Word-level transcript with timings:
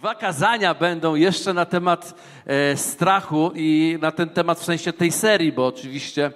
Dwa 0.00 0.14
kazania 0.14 0.74
będą 0.74 1.14
jeszcze 1.14 1.54
na 1.54 1.64
temat 1.64 2.14
e, 2.46 2.76
strachu 2.76 3.52
i 3.54 3.98
na 4.00 4.12
ten 4.12 4.28
temat 4.28 4.60
w 4.60 4.64
sensie 4.64 4.92
tej 4.92 5.12
serii, 5.12 5.52
bo 5.52 5.66
oczywiście 5.66 6.32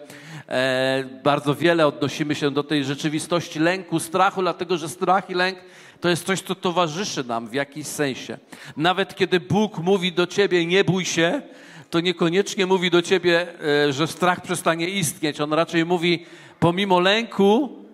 e, 0.48 1.04
bardzo 1.22 1.54
wiele 1.54 1.86
odnosimy 1.86 2.34
się 2.34 2.50
do 2.50 2.62
tej 2.62 2.84
rzeczywistości 2.84 3.58
lęku, 3.58 4.00
strachu, 4.00 4.42
dlatego 4.42 4.78
że 4.78 4.88
strach 4.88 5.30
i 5.30 5.34
lęk 5.34 5.58
to 6.00 6.08
jest 6.08 6.26
coś, 6.26 6.40
co 6.40 6.54
towarzyszy 6.54 7.24
nam 7.24 7.48
w 7.48 7.54
jakiś 7.54 7.86
sensie. 7.86 8.38
Nawet 8.76 9.14
kiedy 9.14 9.40
Bóg 9.40 9.78
mówi 9.78 10.12
do 10.12 10.26
ciebie, 10.26 10.66
nie 10.66 10.84
bój 10.84 11.04
się, 11.04 11.42
to 11.90 12.00
niekoniecznie 12.00 12.66
mówi 12.66 12.90
do 12.90 13.02
ciebie, 13.02 13.46
e, 13.88 13.92
że 13.92 14.06
strach 14.06 14.40
przestanie 14.40 14.88
istnieć. 14.88 15.40
On 15.40 15.52
raczej 15.52 15.84
mówi, 15.84 16.26
pomimo 16.60 17.00
lęku, 17.00 17.84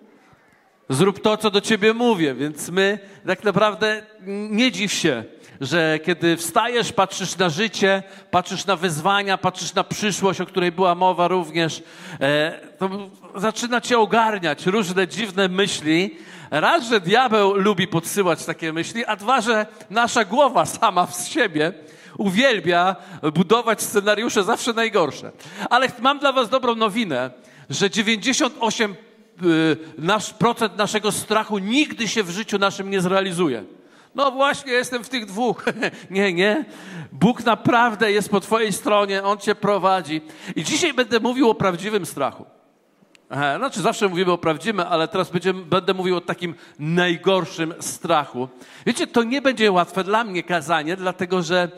zrób 0.89 1.21
to, 1.21 1.37
co 1.37 1.50
do 1.50 1.61
ciebie 1.61 1.95
mówię. 1.95 2.34
Więc 2.34 2.71
my 2.71 2.98
tak 3.27 3.45
naprawdę 3.45 4.02
nie 4.50 4.73
dziw 4.73 4.93
się, 4.93 5.25
że 5.61 5.98
kiedy 6.04 6.36
wstajesz, 6.36 6.93
patrzysz 6.93 7.36
na 7.36 7.48
życie, 7.48 8.03
patrzysz 8.30 8.66
na 8.66 8.76
wyzwania, 8.76 9.39
patrzysz 9.39 9.75
na 9.75 9.85
przyszłość, 9.85 10.40
o 10.40 10.46
której 10.46 10.72
była 10.72 10.94
mowa 10.94 11.29
również, 11.29 11.82
e, 12.21 12.61
to 12.79 12.90
zaczyna 13.35 13.80
cię 13.80 13.99
ogarniać 13.99 14.66
różne 14.66 15.08
dziwne 15.08 15.49
myśli. 15.49 16.16
Raz, 16.50 16.88
że 16.88 17.00
diabeł 17.00 17.54
lubi 17.54 17.88
podsyłać 17.88 18.44
takie 18.44 18.72
myśli, 18.72 19.04
a 19.04 19.16
dwa, 19.16 19.40
że 19.40 19.66
nasza 19.90 20.25
głowa 20.25 20.66
sama 20.66 21.07
w 21.07 21.29
siebie 21.29 21.72
uwielbia 22.18 22.96
budować 23.35 23.82
scenariusze 23.82 24.44
zawsze 24.44 24.72
najgorsze. 24.72 25.32
Ale 25.71 25.88
mam 26.00 26.18
dla 26.18 26.32
was 26.32 26.49
dobrą 26.49 26.74
nowinę, 26.74 27.30
że 27.71 27.90
98 27.90 28.94
y, 29.43 29.77
nasz, 29.99 30.32
procent 30.32 30.77
naszego 30.77 31.13
strachu 31.13 31.58
nigdy 31.58 32.08
się 32.08 32.22
w 32.22 32.30
życiu 32.30 32.58
naszym 32.58 32.91
nie 32.91 33.00
zrealizuje. 33.00 33.64
No 34.14 34.31
właśnie, 34.31 34.73
jestem 34.73 35.05
w 35.05 35.09
tych 35.09 35.27
dwóch. 35.27 35.64
nie, 36.11 36.33
nie. 36.33 36.64
Bóg 37.12 37.45
naprawdę 37.45 38.12
jest 38.12 38.28
po 38.28 38.41
Twojej 38.41 38.73
stronie, 38.73 39.23
On 39.23 39.39
Cię 39.39 39.55
prowadzi. 39.55 40.20
I 40.56 40.64
dzisiaj 40.64 40.94
będę 40.94 41.20
mówił 41.20 41.50
o 41.50 41.55
prawdziwym 41.55 42.06
strachu. 42.06 42.44
Aha, 43.30 43.58
znaczy, 43.58 43.80
zawsze 43.80 44.08
mówimy 44.08 44.33
o 44.33 44.39
prawdziwym, 44.39 44.80
ale 44.80 45.08
teraz 45.08 45.30
będziemy, 45.30 45.62
będę 45.64 45.94
mówił 45.94 46.17
o 46.17 46.20
takim 46.20 46.55
najgorszym 46.78 47.75
strachu. 47.80 48.48
Wiecie, 48.86 49.06
to 49.06 49.22
nie 49.22 49.42
będzie 49.42 49.72
łatwe 49.72 50.05
dla 50.05 50.24
mnie 50.24 50.42
kazanie, 50.42 50.97
dlatego 50.97 51.42
że 51.42 51.69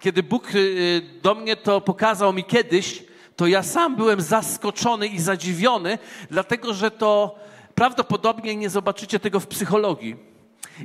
kiedy 0.00 0.22
Bóg 0.22 0.54
y, 0.54 1.02
do 1.22 1.34
mnie 1.34 1.56
to 1.56 1.80
pokazał 1.80 2.32
mi 2.32 2.44
kiedyś, 2.44 3.04
to 3.36 3.46
ja 3.46 3.62
sam 3.62 3.96
byłem 3.96 4.20
zaskoczony 4.20 5.06
i 5.06 5.20
zadziwiony, 5.20 5.98
dlatego 6.30 6.74
że 6.74 6.90
to 6.90 7.38
prawdopodobnie 7.74 8.56
nie 8.56 8.70
zobaczycie 8.70 9.20
tego 9.20 9.40
w 9.40 9.46
psychologii. 9.46 10.31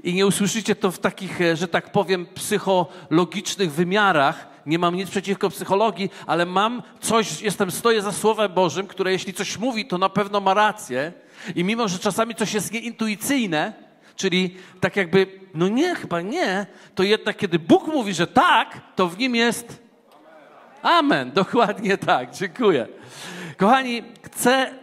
I 0.03 0.13
nie 0.13 0.27
usłyszycie 0.27 0.75
to 0.75 0.91
w 0.91 0.99
takich, 0.99 1.41
e, 1.41 1.55
że 1.55 1.67
tak 1.67 1.91
powiem, 1.91 2.25
psychologicznych 2.25 3.71
wymiarach. 3.71 4.47
Nie 4.65 4.79
mam 4.79 4.95
nic 4.95 5.09
przeciwko 5.09 5.49
psychologii, 5.49 6.09
ale 6.27 6.45
mam 6.45 6.83
coś, 6.99 7.41
jestem, 7.41 7.71
stoję 7.71 8.01
za 8.01 8.11
Słowem 8.11 8.53
Bożym, 8.53 8.87
które 8.87 9.11
jeśli 9.11 9.33
coś 9.33 9.57
mówi, 9.57 9.85
to 9.85 9.97
na 9.97 10.09
pewno 10.09 10.39
ma 10.39 10.53
rację. 10.53 11.13
I 11.55 11.63
mimo, 11.63 11.87
że 11.87 11.99
czasami 11.99 12.35
coś 12.35 12.53
jest 12.53 12.71
nieintuicyjne, 12.73 13.73
czyli 14.15 14.55
tak 14.79 14.95
jakby, 14.95 15.27
no 15.53 15.67
nie, 15.67 15.95
chyba 15.95 16.21
nie, 16.21 16.65
to 16.95 17.03
jednak 17.03 17.37
kiedy 17.37 17.59
Bóg 17.59 17.87
mówi, 17.87 18.13
że 18.13 18.27
tak, 18.27 18.81
to 18.95 19.07
w 19.07 19.17
nim 19.17 19.35
jest 19.35 19.87
Amen. 20.81 21.31
Dokładnie 21.31 21.97
tak. 21.97 22.31
Dziękuję. 22.31 22.87
Kochani, 23.57 24.03
chcę 24.23 24.73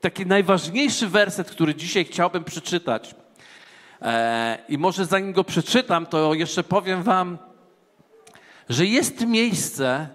taki 0.00 0.26
najważniejszy 0.26 1.08
werset, 1.08 1.50
który 1.50 1.74
dzisiaj 1.74 2.04
chciałbym 2.04 2.44
przeczytać. 2.44 3.14
E, 4.02 4.58
I 4.68 4.78
może 4.78 5.06
zanim 5.06 5.32
go 5.32 5.44
przeczytam, 5.44 6.06
to 6.06 6.34
jeszcze 6.34 6.64
powiem 6.64 7.02
Wam, 7.02 7.38
że 8.68 8.86
jest 8.86 9.26
miejsce, 9.26 10.08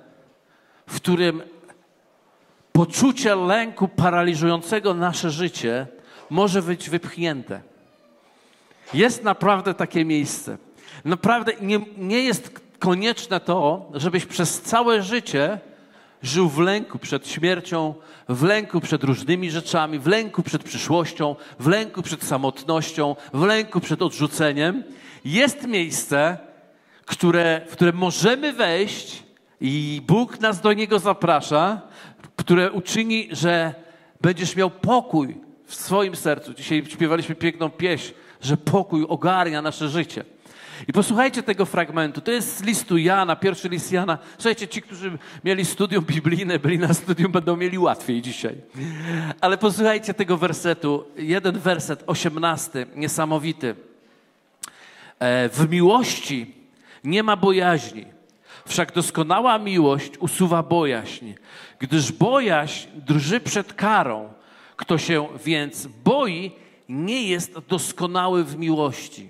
w 0.87 0.95
którym 0.95 1.41
poczucie 2.71 3.35
lęku 3.35 3.87
paraliżującego 3.87 4.93
nasze 4.93 5.31
życie 5.31 5.87
może 6.29 6.61
być 6.61 6.89
wypchnięte. 6.89 7.61
Jest 8.93 9.23
naprawdę 9.23 9.73
takie 9.73 10.05
miejsce. 10.05 10.57
Naprawdę 11.05 11.51
nie, 11.61 11.79
nie 11.97 12.23
jest 12.23 12.59
konieczne 12.79 13.39
to, 13.39 13.89
żebyś 13.93 14.25
przez 14.25 14.61
całe 14.61 15.01
życie 15.01 15.59
żył 16.23 16.49
w 16.49 16.59
lęku 16.59 16.99
przed 16.99 17.27
śmiercią, 17.27 17.93
w 18.29 18.43
lęku 18.43 18.81
przed 18.81 19.03
różnymi 19.03 19.51
rzeczami, 19.51 19.99
w 19.99 20.07
lęku 20.07 20.43
przed 20.43 20.63
przyszłością, 20.63 21.35
w 21.59 21.67
lęku 21.67 22.01
przed 22.01 22.23
samotnością, 22.23 23.15
w 23.33 23.43
lęku 23.43 23.79
przed 23.79 24.01
odrzuceniem. 24.01 24.83
Jest 25.25 25.67
miejsce, 25.67 26.37
które, 27.05 27.61
w 27.67 27.71
które 27.71 27.91
możemy 27.91 28.53
wejść 28.53 29.23
i 29.61 30.01
Bóg 30.07 30.39
nas 30.39 30.61
do 30.61 30.73
niego 30.73 30.99
zaprasza, 30.99 31.81
które 32.35 32.71
uczyni, 32.71 33.27
że 33.31 33.73
będziesz 34.21 34.55
miał 34.55 34.69
pokój 34.69 35.37
w 35.65 35.75
swoim 35.75 36.15
sercu. 36.15 36.53
Dzisiaj 36.53 36.85
śpiewaliśmy 36.85 37.35
piękną 37.35 37.69
pieśń, 37.69 38.13
że 38.41 38.57
pokój 38.57 39.05
ogarnia 39.09 39.61
nasze 39.61 39.89
życie. 39.89 40.23
I 40.87 40.93
posłuchajcie 40.93 41.43
tego 41.43 41.65
fragmentu. 41.65 42.21
To 42.21 42.31
jest 42.31 42.57
z 42.57 42.63
listu 42.63 42.97
Jana, 42.97 43.35
pierwszy 43.35 43.69
list 43.69 43.91
Jana. 43.91 44.17
Słuchajcie, 44.37 44.67
ci, 44.67 44.81
którzy 44.81 45.17
mieli 45.43 45.65
studium 45.65 46.05
biblijne, 46.05 46.59
byli 46.59 46.79
na 46.79 46.93
studium, 46.93 47.31
będą 47.31 47.57
mieli 47.57 47.77
łatwiej 47.77 48.21
dzisiaj. 48.21 48.55
Ale 49.41 49.57
posłuchajcie 49.57 50.13
tego 50.13 50.37
wersetu. 50.37 51.05
Jeden 51.17 51.59
werset, 51.59 52.03
osiemnasty, 52.07 52.87
niesamowity. 52.95 53.75
E, 55.19 55.49
w 55.49 55.69
miłości 55.69 56.55
nie 57.03 57.23
ma 57.23 57.35
bojaźni. 57.35 58.05
Wszak 58.65 58.93
doskonała 58.93 59.57
miłość 59.57 60.17
usuwa 60.17 60.63
bojaźń, 60.63 61.33
gdyż 61.79 62.11
bojaźń 62.11 62.87
drży 62.95 63.39
przed 63.39 63.73
karą. 63.73 64.33
Kto 64.75 64.97
się 64.97 65.27
więc 65.45 65.87
boi, 65.87 66.51
nie 66.89 67.23
jest 67.23 67.59
doskonały 67.59 68.43
w 68.43 68.57
miłości. 68.57 69.29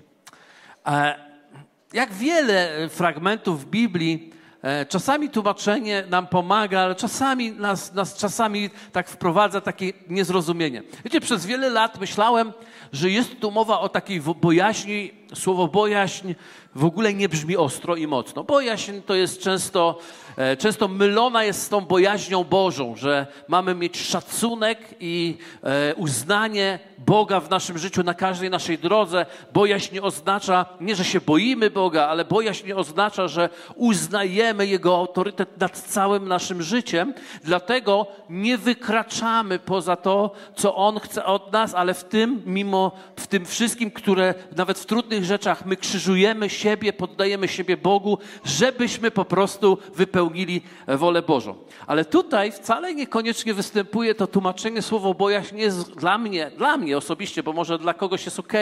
E, 1.94 1.96
jak 1.96 2.12
wiele 2.12 2.88
fragmentów 2.88 3.64
w 3.64 3.66
Biblii, 3.66 4.30
e, 4.62 4.86
czasami 4.86 5.30
tłumaczenie 5.30 6.04
nam 6.10 6.26
pomaga, 6.26 6.80
ale 6.80 6.94
czasami 6.94 7.52
nas, 7.52 7.94
nas 7.94 8.16
czasami 8.16 8.70
tak 8.92 9.08
wprowadza 9.08 9.60
takie 9.60 9.92
niezrozumienie. 10.08 10.82
Wiecie, 11.04 11.20
przez 11.20 11.46
wiele 11.46 11.70
lat 11.70 12.00
myślałem, 12.00 12.52
że 12.92 13.10
jest 13.10 13.40
tu 13.40 13.50
mowa 13.50 13.80
o 13.80 13.88
takiej 13.88 14.20
bojaźni. 14.20 15.21
Słowo 15.34 15.68
bojaźń 15.68 16.34
w 16.74 16.84
ogóle 16.84 17.14
nie 17.14 17.28
brzmi 17.28 17.56
ostro 17.56 17.96
i 17.96 18.06
mocno. 18.06 18.44
Bojaźń 18.44 18.92
to 19.06 19.14
jest 19.14 19.40
często, 19.40 19.98
e, 20.36 20.56
często 20.56 20.88
mylona 20.88 21.44
jest 21.44 21.62
z 21.62 21.68
tą 21.68 21.80
bojaźnią 21.80 22.44
Bożą, 22.44 22.96
że 22.96 23.26
mamy 23.48 23.74
mieć 23.74 24.00
szacunek 24.00 24.78
i 25.00 25.36
e, 25.62 25.94
uznanie 25.94 26.78
Boga 26.98 27.40
w 27.40 27.50
naszym 27.50 27.78
życiu, 27.78 28.02
na 28.02 28.14
każdej 28.14 28.50
naszej 28.50 28.78
drodze. 28.78 29.26
Bojaźń 29.52 29.98
oznacza, 29.98 30.66
nie 30.80 30.96
że 30.96 31.04
się 31.04 31.20
boimy 31.20 31.70
Boga, 31.70 32.06
ale 32.06 32.24
bojaźń 32.24 32.72
oznacza, 32.72 33.28
że 33.28 33.48
uznajemy 33.74 34.66
Jego 34.66 34.96
autorytet 34.96 35.60
nad 35.60 35.78
całym 35.78 36.28
naszym 36.28 36.62
życiem. 36.62 37.14
Dlatego 37.44 38.06
nie 38.30 38.58
wykraczamy 38.58 39.58
poza 39.58 39.96
to, 39.96 40.30
co 40.56 40.76
On 40.76 41.00
chce 41.00 41.24
od 41.24 41.52
nas, 41.52 41.74
ale 41.74 41.94
w 41.94 42.04
tym, 42.04 42.42
mimo 42.46 42.92
w 43.16 43.26
tym 43.26 43.46
wszystkim, 43.46 43.90
które 43.90 44.34
nawet 44.56 44.78
w 44.78 44.86
trudnych 44.86 45.21
rzeczach 45.24 45.66
my 45.66 45.76
krzyżujemy 45.76 46.50
siebie, 46.50 46.92
poddajemy 46.92 47.48
siebie 47.48 47.76
Bogu, 47.76 48.18
żebyśmy 48.44 49.10
po 49.10 49.24
prostu 49.24 49.78
wypełnili 49.94 50.62
wolę 50.88 51.22
Bożą. 51.22 51.54
Ale 51.86 52.04
tutaj 52.04 52.52
wcale 52.52 52.94
niekoniecznie 52.94 53.54
występuje 53.54 54.14
to 54.14 54.26
tłumaczenie 54.26 54.82
słowo 54.82 55.14
bojaźń 55.14 55.56
nie 55.56 55.62
jest 55.62 55.94
dla 55.94 56.18
mnie, 56.18 56.50
dla 56.56 56.76
mnie 56.76 56.96
osobiście, 56.96 57.42
bo 57.42 57.52
może 57.52 57.78
dla 57.78 57.94
kogoś 57.94 58.24
jest 58.24 58.38
ok, 58.38 58.52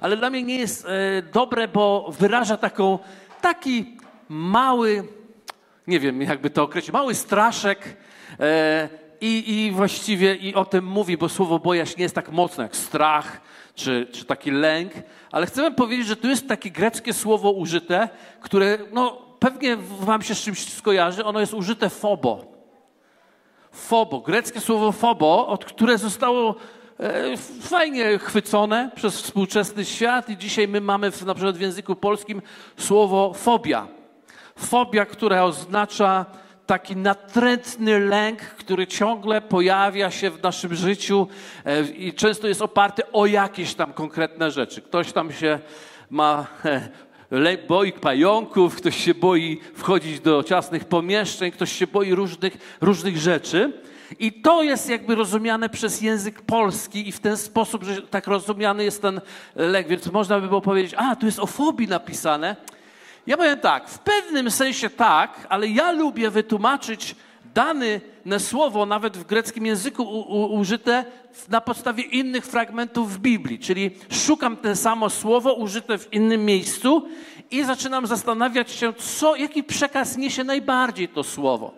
ale 0.00 0.16
dla 0.16 0.30
mnie 0.30 0.42
nie 0.42 0.56
jest 0.56 0.86
e, 0.86 1.22
dobre, 1.22 1.68
bo 1.68 2.12
wyraża 2.18 2.56
taką, 2.56 2.98
taki 3.40 3.96
mały, 4.28 5.04
nie 5.86 6.00
wiem 6.00 6.22
jakby 6.22 6.50
to 6.50 6.62
określić, 6.62 6.92
mały 6.92 7.14
straszek 7.14 7.96
e, 8.40 8.88
i, 9.20 9.64
i 9.66 9.72
właściwie 9.72 10.34
i 10.34 10.54
o 10.54 10.64
tym 10.64 10.84
mówi, 10.84 11.16
bo 11.16 11.28
słowo 11.28 11.58
bojaźń 11.58 11.94
nie 11.98 12.02
jest 12.02 12.14
tak 12.14 12.32
mocne 12.32 12.64
jak 12.64 12.76
strach 12.76 13.40
czy, 13.76 14.06
czy 14.12 14.24
taki 14.24 14.50
lęk, 14.50 14.92
ale 15.32 15.46
chcę 15.46 15.62
wam 15.62 15.74
powiedzieć, 15.74 16.06
że 16.06 16.16
tu 16.16 16.28
jest 16.28 16.48
takie 16.48 16.70
greckie 16.70 17.12
słowo 17.12 17.50
użyte, 17.50 18.08
które 18.40 18.78
no, 18.92 19.22
pewnie 19.38 19.76
wam 20.00 20.22
się 20.22 20.34
z 20.34 20.42
czymś 20.42 20.72
skojarzy, 20.72 21.24
ono 21.24 21.40
jest 21.40 21.54
użyte 21.54 21.90
fobo. 21.90 22.44
Fobo, 23.72 24.20
greckie 24.20 24.60
słowo 24.60 24.92
fobo, 24.92 25.46
od 25.46 25.64
które 25.64 25.98
zostało 25.98 26.54
e, 27.00 27.36
fajnie 27.60 28.18
chwycone 28.18 28.90
przez 28.94 29.22
współczesny 29.22 29.84
świat 29.84 30.30
i 30.30 30.36
dzisiaj 30.36 30.68
my 30.68 30.80
mamy 30.80 31.10
w, 31.10 31.22
na 31.22 31.34
przykład 31.34 31.56
w 31.56 31.60
języku 31.60 31.96
polskim 31.96 32.42
słowo 32.76 33.32
fobia. 33.34 33.88
Fobia, 34.58 35.06
która 35.06 35.44
oznacza 35.44 36.26
taki 36.66 36.96
natrętny 36.96 38.00
lęk, 38.00 38.40
który 38.40 38.86
ciągle 38.86 39.40
pojawia 39.40 40.10
się 40.10 40.30
w 40.30 40.42
naszym 40.42 40.74
życiu 40.74 41.28
e, 41.64 41.82
i 41.82 42.14
często 42.14 42.48
jest 42.48 42.62
oparty 42.62 43.02
o 43.12 43.26
jakieś 43.26 43.74
tam 43.74 43.92
konkretne 43.92 44.50
rzeczy. 44.50 44.82
Ktoś 44.82 45.12
tam 45.12 45.32
się 45.32 45.58
ma 46.10 46.46
e, 46.64 47.58
boi 47.68 47.92
pająków, 47.92 48.76
ktoś 48.76 48.96
się 49.04 49.14
boi 49.14 49.60
wchodzić 49.74 50.20
do 50.20 50.42
ciasnych 50.42 50.84
pomieszczeń, 50.84 51.50
ktoś 51.50 51.72
się 51.72 51.86
boi 51.86 52.14
różnych, 52.14 52.76
różnych 52.80 53.16
rzeczy. 53.16 53.72
I 54.18 54.32
to 54.32 54.62
jest 54.62 54.90
jakby 54.90 55.14
rozumiane 55.14 55.68
przez 55.68 56.00
język 56.02 56.42
polski 56.42 57.08
i 57.08 57.12
w 57.12 57.20
ten 57.20 57.36
sposób, 57.36 57.84
że 57.84 58.02
tak 58.02 58.26
rozumiany 58.26 58.84
jest 58.84 59.02
ten 59.02 59.20
lek. 59.56 59.88
Więc 59.88 60.06
można 60.12 60.40
by 60.40 60.48
było 60.48 60.60
powiedzieć, 60.60 60.94
a 60.96 61.16
tu 61.16 61.26
jest 61.26 61.38
o 61.38 61.46
fobii 61.46 61.88
napisane. 61.88 62.56
Ja 63.26 63.36
powiem 63.36 63.58
tak, 63.58 63.88
w 63.88 63.98
pewnym 63.98 64.50
sensie 64.50 64.90
tak, 64.90 65.46
ale 65.48 65.68
ja 65.68 65.92
lubię 65.92 66.30
wytłumaczyć 66.30 67.16
dane 67.54 68.00
słowo, 68.38 68.86
nawet 68.86 69.16
w 69.16 69.24
greckim 69.24 69.66
języku 69.66 70.02
u, 70.02 70.20
u, 70.20 70.54
użyte 70.54 71.04
na 71.48 71.60
podstawie 71.60 72.02
innych 72.02 72.46
fragmentów 72.46 73.14
w 73.14 73.18
Biblii. 73.18 73.58
Czyli 73.58 73.90
szukam 74.10 74.56
te 74.56 74.76
samo 74.76 75.10
słowo 75.10 75.54
użyte 75.54 75.98
w 75.98 76.12
innym 76.12 76.44
miejscu 76.44 77.08
i 77.50 77.64
zaczynam 77.64 78.06
zastanawiać 78.06 78.70
się, 78.70 78.92
co, 78.92 79.36
jaki 79.36 79.64
przekaz 79.64 80.16
niesie 80.16 80.44
najbardziej 80.44 81.08
to 81.08 81.24
słowo. 81.24 81.74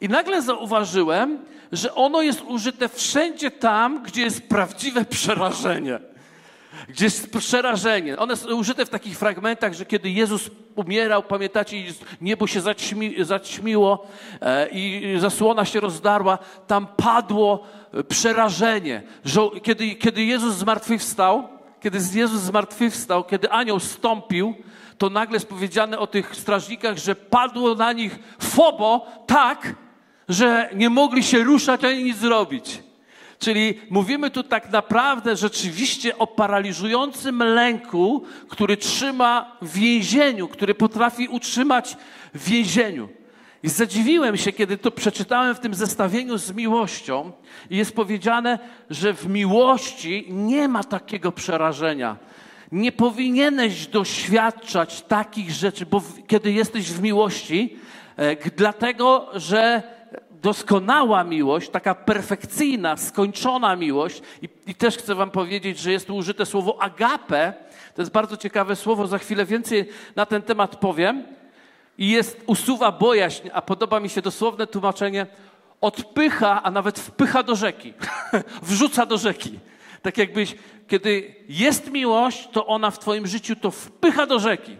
I 0.00 0.08
nagle 0.08 0.42
zauważyłem, 0.42 1.38
że 1.72 1.94
ono 1.94 2.22
jest 2.22 2.42
użyte 2.42 2.88
wszędzie 2.88 3.50
tam, 3.50 4.02
gdzie 4.02 4.22
jest 4.22 4.48
prawdziwe 4.48 5.04
przerażenie. 5.04 5.98
Gdzie 6.88 7.04
jest 7.04 7.32
przerażenie. 7.32 8.18
One 8.18 8.36
są 8.36 8.54
użyte 8.54 8.86
w 8.86 8.88
takich 8.88 9.18
fragmentach, 9.18 9.74
że 9.74 9.86
kiedy 9.86 10.10
Jezus 10.10 10.50
umierał, 10.74 11.22
pamiętacie, 11.22 11.76
niebo 12.20 12.46
się 12.46 12.60
zaćmi, 12.60 13.24
zaćmiło 13.24 14.06
e, 14.40 14.68
i 14.68 15.14
zasłona 15.18 15.64
się 15.64 15.80
rozdarła, 15.80 16.38
tam 16.66 16.86
padło 16.96 17.66
e, 17.94 18.04
przerażenie. 18.04 19.02
Że 19.24 19.40
kiedy, 19.62 19.94
kiedy 19.94 20.24
Jezus 20.24 20.54
zmartwychwstał, 20.54 21.48
kiedy 21.80 21.98
Jezus 22.14 22.40
zmartwychwstał, 22.40 23.24
kiedy 23.24 23.50
anioł 23.50 23.80
stąpił, 23.80 24.54
to 24.98 25.10
nagle 25.10 25.36
jest 25.36 25.48
powiedziane 25.48 25.98
o 25.98 26.06
tych 26.06 26.36
strażnikach, 26.36 26.98
że 26.98 27.14
padło 27.14 27.74
na 27.74 27.92
nich 27.92 28.18
fobo 28.38 29.06
tak, 29.26 29.74
że 30.28 30.70
nie 30.74 30.90
mogli 30.90 31.22
się 31.22 31.44
ruszać 31.44 31.84
ani 31.84 32.04
nic 32.04 32.16
zrobić. 32.16 32.85
Czyli 33.38 33.80
mówimy 33.90 34.30
tu 34.30 34.42
tak 34.42 34.72
naprawdę 34.72 35.36
rzeczywiście 35.36 36.18
o 36.18 36.26
paraliżującym 36.26 37.42
lęku, 37.42 38.24
który 38.48 38.76
trzyma 38.76 39.56
w 39.62 39.72
więzieniu, 39.72 40.48
który 40.48 40.74
potrafi 40.74 41.28
utrzymać 41.28 41.96
w 42.34 42.48
więzieniu. 42.48 43.08
I 43.62 43.68
zadziwiłem 43.68 44.36
się, 44.36 44.52
kiedy 44.52 44.78
to 44.78 44.90
przeczytałem 44.90 45.54
w 45.54 45.60
tym 45.60 45.74
zestawieniu 45.74 46.38
z 46.38 46.52
miłością, 46.52 47.32
i 47.70 47.76
jest 47.76 47.94
powiedziane, 47.94 48.58
że 48.90 49.14
w 49.14 49.26
miłości 49.26 50.26
nie 50.28 50.68
ma 50.68 50.84
takiego 50.84 51.32
przerażenia. 51.32 52.16
Nie 52.72 52.92
powinieneś 52.92 53.86
doświadczać 53.86 55.02
takich 55.02 55.50
rzeczy, 55.50 55.86
bo 55.86 56.02
kiedy 56.26 56.52
jesteś 56.52 56.92
w 56.92 57.02
miłości, 57.02 57.76
e, 58.16 58.50
dlatego 58.50 59.30
że 59.34 59.82
doskonała 60.42 61.24
miłość, 61.24 61.70
taka 61.70 61.94
perfekcyjna, 61.94 62.96
skończona 62.96 63.76
miłość. 63.76 64.22
I, 64.42 64.48
I, 64.66 64.74
też 64.74 64.96
chcę 64.96 65.14
Wam 65.14 65.30
powiedzieć, 65.30 65.78
że 65.78 65.92
jest 65.92 66.06
tu 66.06 66.16
użyte 66.16 66.46
słowo 66.46 66.82
agape. 66.82 67.52
To 67.94 68.02
jest 68.02 68.12
bardzo 68.12 68.36
ciekawe 68.36 68.76
słowo, 68.76 69.06
za 69.06 69.18
chwilę 69.18 69.44
więcej 69.44 69.88
na 70.16 70.26
ten 70.26 70.42
temat 70.42 70.76
powiem. 70.76 71.24
I 71.98 72.10
jest, 72.10 72.42
usuwa 72.46 72.92
bojaźń, 72.92 73.48
a 73.52 73.62
podoba 73.62 74.00
mi 74.00 74.08
się 74.08 74.22
dosłowne 74.22 74.66
tłumaczenie, 74.66 75.26
odpycha, 75.80 76.62
a 76.62 76.70
nawet 76.70 76.98
wpycha 76.98 77.42
do 77.42 77.56
rzeki. 77.56 77.92
Wrzuca 78.62 79.06
do 79.06 79.18
rzeki. 79.18 79.58
Tak 80.02 80.18
jakbyś, 80.18 80.54
kiedy 80.88 81.34
jest 81.48 81.90
miłość, 81.90 82.48
to 82.52 82.66
ona 82.66 82.90
w 82.90 82.98
Twoim 82.98 83.26
życiu 83.26 83.56
to 83.56 83.70
wpycha 83.70 84.26
do 84.26 84.38
rzeki. 84.38 84.76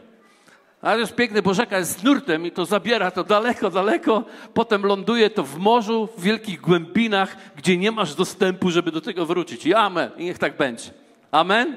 Ale 0.86 1.00
jest 1.00 1.14
piękne, 1.14 1.42
bo 1.42 1.54
rzeka 1.54 1.78
jest 1.78 2.04
nurtem 2.04 2.46
i 2.46 2.50
to 2.50 2.64
zabiera 2.64 3.10
to 3.10 3.24
daleko, 3.24 3.70
daleko. 3.70 4.24
Potem 4.54 4.86
ląduje 4.86 5.30
to 5.30 5.42
w 5.42 5.58
morzu, 5.58 6.08
w 6.16 6.22
wielkich 6.22 6.60
głębinach, 6.60 7.36
gdzie 7.56 7.76
nie 7.76 7.92
masz 7.92 8.14
dostępu, 8.14 8.70
żeby 8.70 8.92
do 8.92 9.00
tego 9.00 9.26
wrócić. 9.26 9.66
I 9.66 9.74
amen. 9.74 10.10
I 10.16 10.24
niech 10.24 10.38
tak 10.38 10.56
będzie. 10.56 10.90
Amen? 11.30 11.76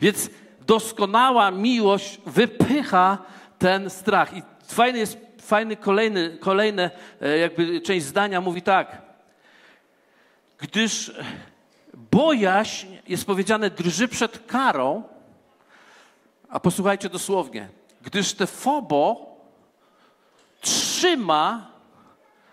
Więc 0.00 0.30
doskonała 0.66 1.50
miłość 1.50 2.20
wypycha 2.26 3.18
ten 3.58 3.90
strach. 3.90 4.36
I 4.36 4.42
fajny 4.66 4.98
jest, 4.98 5.18
fajny 5.40 5.76
kolejny, 5.76 6.38
kolejne 6.40 6.90
e, 7.20 7.38
jakby 7.38 7.80
część 7.80 8.06
zdania 8.06 8.40
mówi 8.40 8.62
tak. 8.62 9.02
Gdyż 10.58 11.12
bojaźń, 11.94 12.86
jest 13.08 13.26
powiedziane, 13.26 13.70
drży 13.70 14.08
przed 14.08 14.46
karą, 14.46 15.13
a 16.54 16.60
posłuchajcie 16.60 17.08
dosłownie. 17.08 17.68
Gdyż 18.02 18.32
te 18.32 18.46
fobo 18.46 19.36
trzyma 20.60 21.66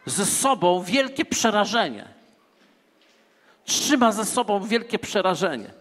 ze 0.06 0.26
sobą 0.26 0.84
wielkie 0.84 1.26
przerażenie. 1.26 2.08
Trzyma 3.66 4.12
ze 4.12 4.26
sobą 4.26 4.64
wielkie 4.64 5.00
przerażenie. 5.00 5.74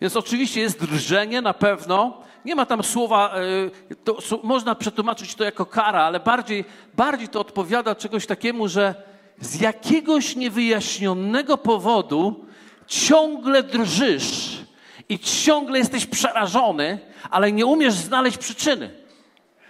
Więc 0.00 0.16
oczywiście 0.16 0.60
jest 0.60 0.84
drżenie 0.84 1.42
na 1.42 1.54
pewno. 1.54 2.22
Nie 2.44 2.54
ma 2.54 2.66
tam 2.66 2.82
słowa, 2.82 3.34
e, 3.34 3.94
to, 3.96 4.18
można 4.42 4.74
przetłumaczyć 4.74 5.34
to 5.34 5.44
jako 5.44 5.66
kara, 5.66 6.02
ale 6.02 6.20
bardziej, 6.20 6.64
bardziej 6.94 7.28
to 7.28 7.40
odpowiada 7.40 7.94
czegoś 7.94 8.26
takiemu, 8.26 8.68
że 8.68 8.94
z 9.40 9.60
jakiegoś 9.60 10.36
niewyjaśnionego 10.36 11.58
powodu 11.58 12.44
ciągle 12.86 13.62
drżysz 13.62 14.63
i 15.08 15.18
ciągle 15.18 15.78
jesteś 15.78 16.06
przerażony, 16.06 16.98
ale 17.30 17.52
nie 17.52 17.66
umiesz 17.66 17.94
znaleźć 17.94 18.38
przyczyny. 18.38 18.90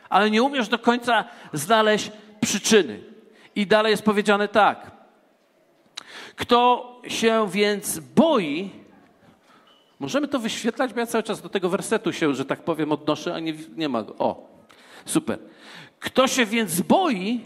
Ale 0.09 0.31
nie 0.31 0.43
umiesz 0.43 0.69
do 0.69 0.79
końca 0.79 1.25
znaleźć 1.53 2.11
przyczyny. 2.41 3.01
I 3.57 3.67
dalej 3.67 3.91
jest 3.91 4.03
powiedziane 4.03 4.49
tak. 4.49 4.91
Kto 6.37 6.93
się 7.09 7.49
więc 7.51 7.99
boi, 7.99 8.71
możemy 10.01 10.29
to 10.29 10.39
wyświetlać, 10.39 10.93
bo 10.93 11.01
ja 11.01 11.07
cały 11.07 11.25
czas 11.25 11.43
do 11.43 11.49
tego 11.49 11.69
wersetu 11.69 12.13
się, 12.13 12.35
że 12.35 12.45
tak 12.45 12.63
powiem, 12.63 12.93
odnoszę, 12.93 13.35
a 13.35 13.41
nie, 13.41 13.55
nie 13.77 13.89
ma 13.89 14.03
go. 14.03 14.15
O, 14.19 14.49
super. 15.05 15.39
Kto 16.01 16.27
się 16.29 16.47
więc 16.47 16.81
boi, 16.81 17.41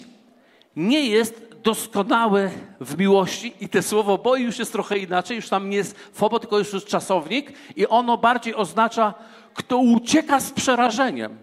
nie 0.76 1.06
jest 1.06 1.47
doskonały 1.68 2.50
w 2.80 2.98
miłości 2.98 3.54
i 3.60 3.68
te 3.68 3.82
słowo 3.82 4.18
boi 4.18 4.42
już 4.42 4.58
jest 4.58 4.72
trochę 4.72 4.98
inaczej, 4.98 5.36
już 5.36 5.48
tam 5.48 5.70
nie 5.70 5.76
jest 5.76 5.98
fobo, 6.12 6.40
tylko 6.40 6.58
już 6.58 6.72
jest 6.72 6.86
czasownik 6.86 7.52
i 7.76 7.86
ono 7.86 8.18
bardziej 8.18 8.54
oznacza, 8.54 9.14
kto 9.54 9.78
ucieka 9.78 10.40
z 10.40 10.50
przerażeniem. 10.50 11.38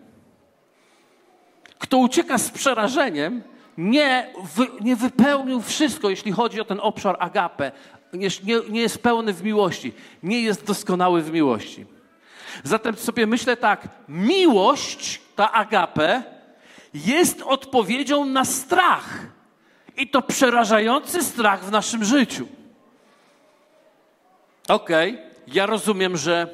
Kto 1.79 1.97
ucieka 1.97 2.37
z 2.37 2.49
przerażeniem, 2.49 3.43
nie, 3.77 4.33
wy, 4.55 4.67
nie 4.81 4.95
wypełnił 4.95 5.61
wszystko, 5.61 6.09
jeśli 6.09 6.31
chodzi 6.31 6.61
o 6.61 6.65
ten 6.65 6.79
obszar 6.81 7.15
agape. 7.19 7.71
Nie, 8.13 8.29
nie, 8.69 8.81
jest 8.81 9.03
pełny 9.03 9.33
w 9.33 9.43
miłości. 9.43 9.93
Nie 10.23 10.41
jest 10.41 10.65
doskonały 10.65 11.21
w 11.21 11.31
miłości. 11.31 11.85
Zatem 12.63 12.95
sobie 12.95 13.27
myślę 13.27 13.57
tak, 13.57 13.87
miłość, 14.09 15.21
ta 15.35 15.51
agape, 15.51 16.23
jest 16.93 17.41
odpowiedzią 17.41 18.25
na 18.25 18.45
strach 18.45 19.34
i 19.97 20.07
to 20.07 20.21
przerażający 20.21 21.23
strach 21.23 21.65
w 21.65 21.71
naszym 21.71 22.05
życiu. 22.05 22.47
Okej, 24.67 25.13
okay, 25.13 25.29
ja 25.47 25.65
rozumiem, 25.65 26.17
że 26.17 26.47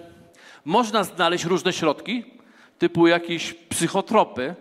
można 0.66 1.04
znaleźć 1.04 1.46
różne 1.46 1.74
środki, 1.74 2.24
typu 2.80 3.08
jakieś 3.08 3.54
psychotropy. 3.54 4.56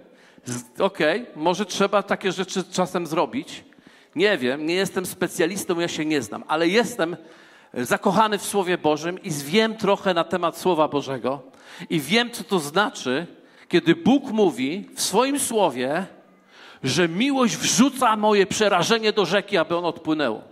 Okej, 0.78 1.22
okay, 1.22 1.42
może 1.42 1.66
trzeba 1.66 2.02
takie 2.02 2.32
rzeczy 2.32 2.64
czasem 2.64 3.06
zrobić. 3.06 3.64
Nie 4.14 4.38
wiem, 4.38 4.66
nie 4.66 4.74
jestem 4.74 5.06
specjalistą, 5.06 5.80
ja 5.80 5.88
się 5.88 6.04
nie 6.04 6.22
znam, 6.22 6.44
ale 6.48 6.68
jestem 6.68 7.16
zakochany 7.74 8.38
w 8.38 8.44
Słowie 8.44 8.78
Bożym 8.78 9.22
i 9.22 9.30
wiem 9.30 9.76
trochę 9.76 10.14
na 10.14 10.24
temat 10.24 10.58
Słowa 10.58 10.88
Bożego 10.88 11.42
i 11.90 12.00
wiem, 12.00 12.30
co 12.30 12.44
to 12.44 12.58
znaczy, 12.58 13.26
kiedy 13.68 13.94
Bóg 13.94 14.30
mówi 14.30 14.88
w 14.94 15.02
swoim 15.02 15.38
Słowie, 15.38 16.06
że 16.84 17.08
miłość 17.08 17.56
wrzuca 17.56 18.16
moje 18.16 18.46
przerażenie 18.46 19.12
do 19.12 19.24
rzeki, 19.24 19.56
aby 19.56 19.76
ono 19.76 19.88
odpłynęło. 19.88 20.42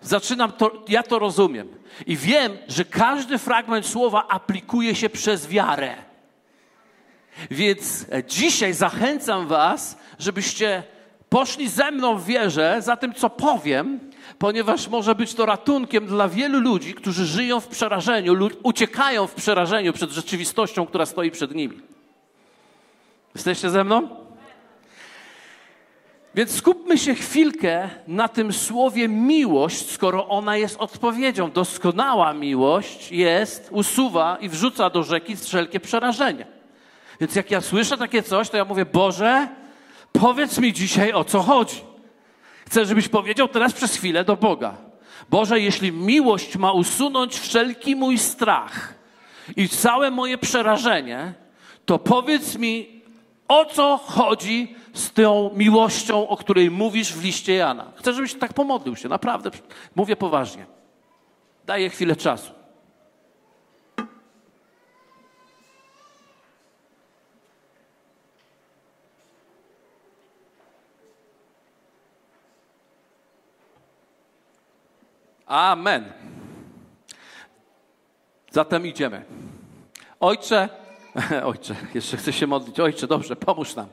Zaczynam 0.00 0.52
to, 0.52 0.84
ja 0.88 1.02
to 1.02 1.18
rozumiem. 1.18 1.68
I 2.06 2.16
wiem, 2.16 2.58
że 2.68 2.84
każdy 2.84 3.38
fragment 3.38 3.86
słowa 3.86 4.28
aplikuje 4.28 4.94
się 4.94 5.10
przez 5.10 5.46
wiarę. 5.48 5.94
Więc 7.50 8.06
dzisiaj 8.26 8.72
zachęcam 8.72 9.46
Was, 9.46 9.98
żebyście 10.18 10.82
poszli 11.28 11.68
ze 11.68 11.90
mną 11.90 12.18
w 12.18 12.24
wierze 12.24 12.76
za 12.82 12.96
tym, 12.96 13.14
co 13.14 13.30
powiem, 13.30 14.00
ponieważ 14.38 14.88
może 14.88 15.14
być 15.14 15.34
to 15.34 15.46
ratunkiem 15.46 16.06
dla 16.06 16.28
wielu 16.28 16.60
ludzi, 16.60 16.94
którzy 16.94 17.26
żyją 17.26 17.60
w 17.60 17.68
przerażeniu 17.68 18.34
lub 18.34 18.60
uciekają 18.62 19.26
w 19.26 19.34
przerażeniu 19.34 19.92
przed 19.92 20.10
rzeczywistością, 20.10 20.86
która 20.86 21.06
stoi 21.06 21.30
przed 21.30 21.54
nimi. 21.54 21.80
Jesteście 23.34 23.70
ze 23.70 23.84
mną? 23.84 24.08
Więc 26.34 26.56
skupmy 26.56 26.98
się 26.98 27.14
chwilkę 27.14 27.90
na 28.06 28.28
tym 28.28 28.52
słowie 28.52 29.08
miłość, 29.08 29.90
skoro 29.90 30.28
ona 30.28 30.56
jest 30.56 30.76
odpowiedzią. 30.80 31.50
Doskonała 31.50 32.32
miłość 32.32 33.12
jest, 33.12 33.68
usuwa 33.70 34.36
i 34.40 34.48
wrzuca 34.48 34.90
do 34.90 35.02
rzeki 35.02 35.36
wszelkie 35.36 35.80
przerażenie. 35.80 36.46
Więc 37.20 37.34
jak 37.34 37.50
ja 37.50 37.60
słyszę 37.60 37.98
takie 37.98 38.22
coś, 38.22 38.50
to 38.50 38.56
ja 38.56 38.64
mówię, 38.64 38.86
Boże, 38.86 39.48
powiedz 40.12 40.58
mi 40.58 40.72
dzisiaj 40.72 41.12
o 41.12 41.24
co 41.24 41.40
chodzi. 41.42 41.80
Chcę, 42.66 42.84
żebyś 42.84 43.08
powiedział 43.08 43.48
teraz 43.48 43.72
przez 43.72 43.96
chwilę 43.96 44.24
do 44.24 44.36
Boga. 44.36 44.74
Boże, 45.30 45.60
jeśli 45.60 45.92
miłość 45.92 46.56
ma 46.56 46.72
usunąć 46.72 47.38
wszelki 47.38 47.96
mój 47.96 48.18
strach 48.18 48.94
i 49.56 49.68
całe 49.68 50.10
moje 50.10 50.38
przerażenie, 50.38 51.34
to 51.86 51.98
powiedz 51.98 52.56
mi, 52.56 52.99
o 53.50 53.64
co 53.64 53.98
chodzi 53.98 54.74
z 54.94 55.12
tą 55.12 55.50
miłością, 55.54 56.28
o 56.28 56.36
której 56.36 56.70
mówisz 56.70 57.12
w 57.12 57.24
liście 57.24 57.54
Jana. 57.54 57.92
Chcę, 57.96 58.14
żebyś 58.14 58.34
tak 58.34 58.52
pomodlił 58.52 58.96
się, 58.96 59.08
naprawdę. 59.08 59.50
Mówię 59.94 60.16
poważnie. 60.16 60.66
Daję 61.66 61.90
chwilę 61.90 62.16
czasu. 62.16 62.52
Amen. 75.46 76.12
Zatem 78.50 78.86
idziemy. 78.86 79.24
Ojcze, 80.20 80.68
ojcze, 81.44 81.76
jeszcze 81.94 82.16
chcę 82.16 82.32
się 82.32 82.46
modlić. 82.46 82.80
Ojcze, 82.80 83.06
dobrze, 83.06 83.36
pomóż 83.36 83.74
nam. 83.74 83.86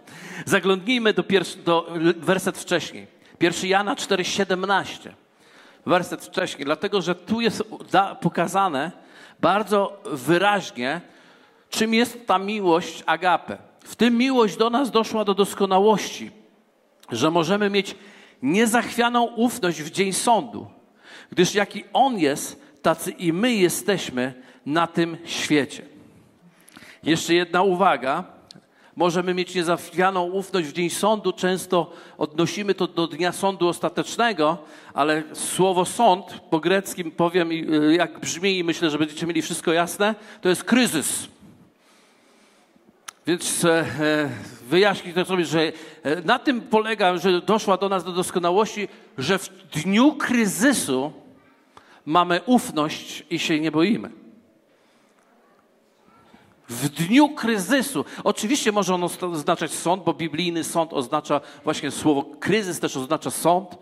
Zaglądnijmy 0.46 1.14
do, 1.14 1.24
pierwszy, 1.24 1.58
do 1.58 1.88
werset 2.18 2.58
wcześniej. 2.58 3.08
1 3.42 3.70
Jana 3.70 3.96
4,17. 3.96 5.10
Werset 5.86 6.26
wcześniej, 6.26 6.66
dlatego 6.66 7.02
że 7.02 7.16
tu 7.16 7.42
jest 7.42 7.64
pokazane 8.22 8.92
bardzo 9.40 10.02
wyraźnie, 10.06 11.02
czym 11.70 11.94
jest 11.94 12.28
ta 12.28 12.38
miłość 12.38 13.04
agape. 13.06 13.58
W 13.84 13.96
tym 13.96 14.18
miłość 14.18 14.58
do 14.58 14.70
nas 14.70 14.92
doszła 14.92 15.26
do 15.26 15.34
doskonałości, 15.34 16.32
że 17.12 17.32
możemy 17.32 17.70
mieć 17.70 17.96
niezachwianą 18.42 19.24
ufność 19.24 19.82
w 19.82 19.92
dzień 19.92 20.14
sądu 20.14 20.68
gdyż 21.32 21.56
jaki 21.56 21.84
On 21.94 22.20
jest, 22.20 22.62
tacy 22.82 23.12
i 23.12 23.34
my 23.34 23.54
jesteśmy 23.54 24.34
na 24.66 24.88
tym 24.88 25.18
świecie. 25.26 25.84
Jeszcze 27.08 27.34
jedna 27.34 27.64
uwaga. 27.64 28.24
Możemy 28.96 29.34
mieć 29.34 29.56
niezachwianą 29.56 30.24
ufność 30.24 30.68
w 30.68 30.74
dzień 30.74 30.90
sądu. 30.90 31.34
Często 31.34 31.94
odnosimy 32.18 32.76
to 32.76 32.88
do 32.88 33.08
dnia 33.08 33.32
sądu 33.32 33.68
ostatecznego, 33.68 34.58
ale 34.94 35.24
słowo 35.34 35.86
sąd 35.86 36.26
po 36.50 36.60
greckim 36.60 37.12
powiem, 37.12 37.52
y, 37.52 37.96
jak 37.98 38.20
brzmi, 38.20 38.58
i 38.58 38.64
myślę, 38.64 38.90
że 38.90 38.98
będziecie 38.98 39.28
mieli 39.28 39.42
wszystko 39.42 39.74
jasne, 39.74 40.16
to 40.42 40.50
jest 40.50 40.64
kryzys. 40.64 41.28
Więc 43.28 43.66
e, 43.66 43.80
e, 43.80 44.30
wyjaśnić 44.70 45.16
to 45.16 45.26
sobie, 45.26 45.46
że 45.46 45.62
e, 45.62 46.22
na 46.22 46.40
tym 46.40 46.62
polega, 46.62 47.18
że 47.18 47.42
doszła 47.42 47.78
do 47.78 47.90
nas 47.90 48.04
do 48.04 48.12
doskonałości, 48.12 48.88
że 49.18 49.40
w 49.40 49.50
dniu 49.50 50.12
kryzysu 50.12 51.12
mamy 52.06 52.42
ufność 52.46 53.24
i 53.30 53.40
się 53.40 53.60
nie 53.60 53.72
boimy. 53.72 54.27
W 56.70 56.90
dniu 56.90 57.30
kryzysu, 57.30 58.06
oczywiście 58.24 58.72
może 58.72 58.96
on 58.96 59.04
oznaczać 59.04 59.72
sąd, 59.72 60.04
bo 60.04 60.14
biblijny 60.14 60.64
sąd 60.64 60.94
oznacza 60.94 61.42
właśnie 61.64 61.92
słowo 61.92 62.24
kryzys, 62.40 62.80
też 62.80 62.98
oznacza 62.98 63.32
sąd. 63.32 63.78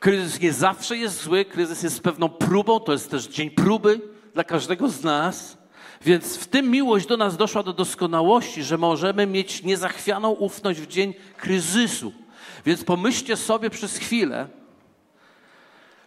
Kryzys 0.00 0.40
nie 0.40 0.52
zawsze 0.52 0.96
jest 0.96 1.22
zły, 1.22 1.44
kryzys 1.44 1.82
jest 1.82 2.00
pewną 2.00 2.28
próbą, 2.28 2.80
to 2.80 2.92
jest 2.92 3.10
też 3.10 3.26
dzień 3.26 3.50
próby 3.50 4.00
dla 4.34 4.44
każdego 4.44 4.88
z 4.88 5.02
nas. 5.02 5.58
Więc 6.02 6.36
w 6.36 6.46
tym 6.46 6.70
miłość 6.70 7.06
do 7.06 7.16
nas 7.16 7.36
doszła 7.36 7.62
do 7.62 7.72
doskonałości, 7.72 8.62
że 8.62 8.78
możemy 8.78 9.26
mieć 9.26 9.62
niezachwianą 9.62 10.30
ufność 10.30 10.80
w 10.80 10.86
dzień 10.86 11.14
kryzysu. 11.36 12.12
Więc 12.66 12.84
pomyślcie 12.84 13.36
sobie 13.36 13.70
przez 13.70 13.96
chwilę, 13.96 14.48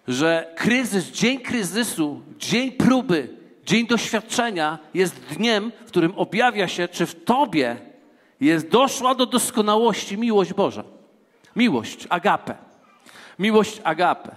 że 0.07 0.53
kryzys, 0.55 1.05
dzień 1.05 1.39
kryzysu, 1.39 2.21
dzień 2.37 2.71
próby, 2.71 3.38
dzień 3.69 3.87
doświadczenia 3.87 4.79
jest 4.93 5.15
dniem, 5.15 5.71
w 5.85 5.87
którym 5.87 6.13
objawia 6.15 6.67
się, 6.67 6.87
czy 6.87 7.05
w 7.05 7.23
tobie 7.23 7.77
jest 8.39 8.69
doszła 8.69 9.15
do 9.15 9.25
doskonałości 9.25 10.17
miłość 10.17 10.53
Boża. 10.53 10.83
Miłość, 11.55 12.07
agape. 12.09 12.55
Miłość 13.39 13.81
agape. 13.83 14.35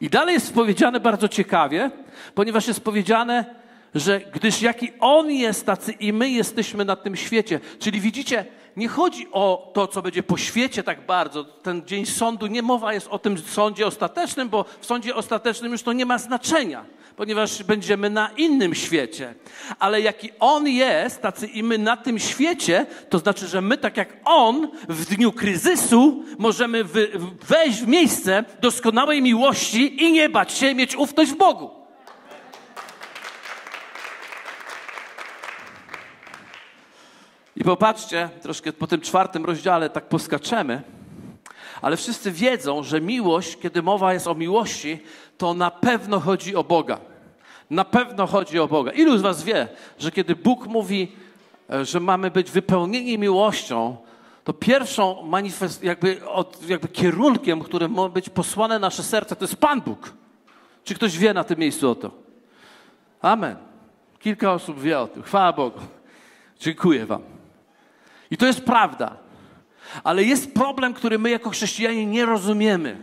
I 0.00 0.10
dalej 0.10 0.34
jest 0.34 0.54
powiedziane 0.54 1.00
bardzo 1.00 1.28
ciekawie, 1.28 1.90
ponieważ 2.34 2.66
jest 2.68 2.80
powiedziane, 2.80 3.54
że 3.94 4.20
gdyż 4.20 4.62
jaki 4.62 4.92
On 5.00 5.30
jest, 5.30 5.66
tacy 5.66 5.92
i 5.92 6.12
my 6.12 6.30
jesteśmy 6.30 6.84
na 6.84 6.96
tym 6.96 7.16
świecie. 7.16 7.60
Czyli 7.78 8.00
widzicie, 8.00 8.44
nie 8.76 8.88
chodzi 8.88 9.28
o 9.32 9.70
to, 9.74 9.86
co 9.86 10.02
będzie 10.02 10.22
po 10.22 10.36
świecie 10.36 10.82
tak 10.82 11.06
bardzo. 11.06 11.44
Ten 11.44 11.82
dzień 11.86 12.06
sądu, 12.06 12.46
nie 12.46 12.62
mowa 12.62 12.94
jest 12.94 13.08
o 13.08 13.18
tym 13.18 13.38
sądzie 13.38 13.86
ostatecznym, 13.86 14.48
bo 14.48 14.64
w 14.80 14.86
sądzie 14.86 15.14
ostatecznym 15.14 15.72
już 15.72 15.82
to 15.82 15.92
nie 15.92 16.06
ma 16.06 16.18
znaczenia, 16.18 16.84
ponieważ 17.16 17.62
będziemy 17.62 18.10
na 18.10 18.30
innym 18.36 18.74
świecie. 18.74 19.34
Ale 19.78 20.00
jaki 20.00 20.30
On 20.40 20.68
jest, 20.68 21.22
tacy 21.22 21.46
i 21.46 21.62
my 21.62 21.78
na 21.78 21.96
tym 21.96 22.18
świecie, 22.18 22.86
to 23.10 23.18
znaczy, 23.18 23.46
że 23.46 23.60
my 23.60 23.78
tak 23.78 23.96
jak 23.96 24.16
On 24.24 24.68
w 24.88 25.04
dniu 25.04 25.32
kryzysu 25.32 26.24
możemy 26.38 26.84
wejść 27.48 27.80
w 27.80 27.86
miejsce 27.86 28.44
doskonałej 28.60 29.22
miłości 29.22 30.04
i 30.04 30.12
nie 30.12 30.28
bać 30.28 30.52
się 30.52 30.74
mieć 30.74 30.96
ufność 30.96 31.30
w 31.30 31.36
Bogu. 31.36 31.70
I 37.56 37.64
popatrzcie, 37.64 38.28
troszkę 38.42 38.72
po 38.72 38.86
tym 38.86 39.00
czwartym 39.00 39.44
rozdziale 39.44 39.90
tak 39.90 40.08
poskaczemy, 40.08 40.82
ale 41.84 41.96
wszyscy 41.96 42.32
wiedzą, 42.32 42.82
że 42.82 43.00
miłość, 43.00 43.56
kiedy 43.56 43.82
mowa 43.82 44.12
jest 44.12 44.26
o 44.26 44.34
miłości, 44.34 44.98
to 45.38 45.54
na 45.54 45.70
pewno 45.70 46.20
chodzi 46.20 46.56
o 46.56 46.64
Boga. 46.64 46.98
Na 47.70 47.84
pewno 47.84 48.26
chodzi 48.26 48.58
o 48.58 48.68
Boga. 48.68 48.92
Ilu 48.92 49.18
z 49.18 49.22
Was 49.22 49.42
wie, 49.42 49.68
że 49.98 50.10
kiedy 50.12 50.36
Bóg 50.36 50.66
mówi, 50.66 51.12
e, 51.70 51.84
że 51.84 52.00
mamy 52.00 52.30
być 52.30 52.50
wypełnieni 52.50 53.18
miłością, 53.18 53.96
to 54.44 54.52
pierwszą 54.52 55.22
manifest, 55.22 55.82
jakby, 55.82 56.28
od, 56.28 56.68
jakby 56.68 56.88
kierunkiem, 56.88 57.60
którym 57.60 57.92
ma 57.92 58.08
być 58.08 58.28
posłane 58.28 58.78
nasze 58.78 59.02
serce, 59.02 59.36
to 59.36 59.44
jest 59.44 59.56
Pan 59.56 59.80
Bóg. 59.80 60.12
Czy 60.84 60.94
ktoś 60.94 61.18
wie 61.18 61.34
na 61.34 61.44
tym 61.44 61.58
miejscu 61.58 61.90
o 61.90 61.94
to? 61.94 62.10
Amen. 63.22 63.56
Kilka 64.18 64.52
osób 64.52 64.80
wie 64.80 64.98
o 65.00 65.06
tym. 65.06 65.22
Chwała 65.22 65.52
Bogu. 65.52 65.80
Dziękuję 66.60 67.06
Wam. 67.06 67.22
I 68.30 68.36
to 68.36 68.46
jest 68.46 68.60
prawda. 68.60 69.23
Ale 70.04 70.24
jest 70.24 70.54
problem, 70.54 70.94
który 70.94 71.18
my 71.18 71.30
jako 71.30 71.50
chrześcijanie 71.50 72.06
nie 72.06 72.26
rozumiemy. 72.26 72.96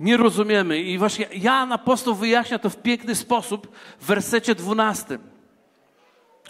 Nie 0.00 0.16
rozumiemy. 0.16 0.78
I 0.78 0.98
właśnie 0.98 1.26
Jan 1.32 1.72
apostoł 1.72 2.14
wyjaśnia 2.14 2.58
to 2.58 2.70
w 2.70 2.76
piękny 2.76 3.14
sposób 3.14 3.72
w 4.00 4.06
wersecie 4.06 4.54
12. 4.54 5.18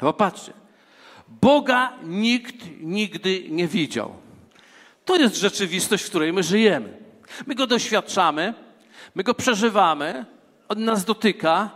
Popatrzcie. 0.00 0.52
Boga 1.28 1.92
nikt 2.02 2.56
nigdy 2.80 3.44
nie 3.49 3.68
widział. 3.68 4.14
To 5.04 5.16
jest 5.16 5.37
rzeczywistość, 5.37 6.04
w 6.04 6.08
której 6.08 6.32
my 6.32 6.42
żyjemy. 6.42 6.99
My 7.46 7.54
go 7.54 7.66
doświadczamy, 7.66 8.54
my 9.14 9.22
go 9.22 9.34
przeżywamy, 9.34 10.26
on 10.68 10.84
nas 10.84 11.04
dotyka, 11.04 11.70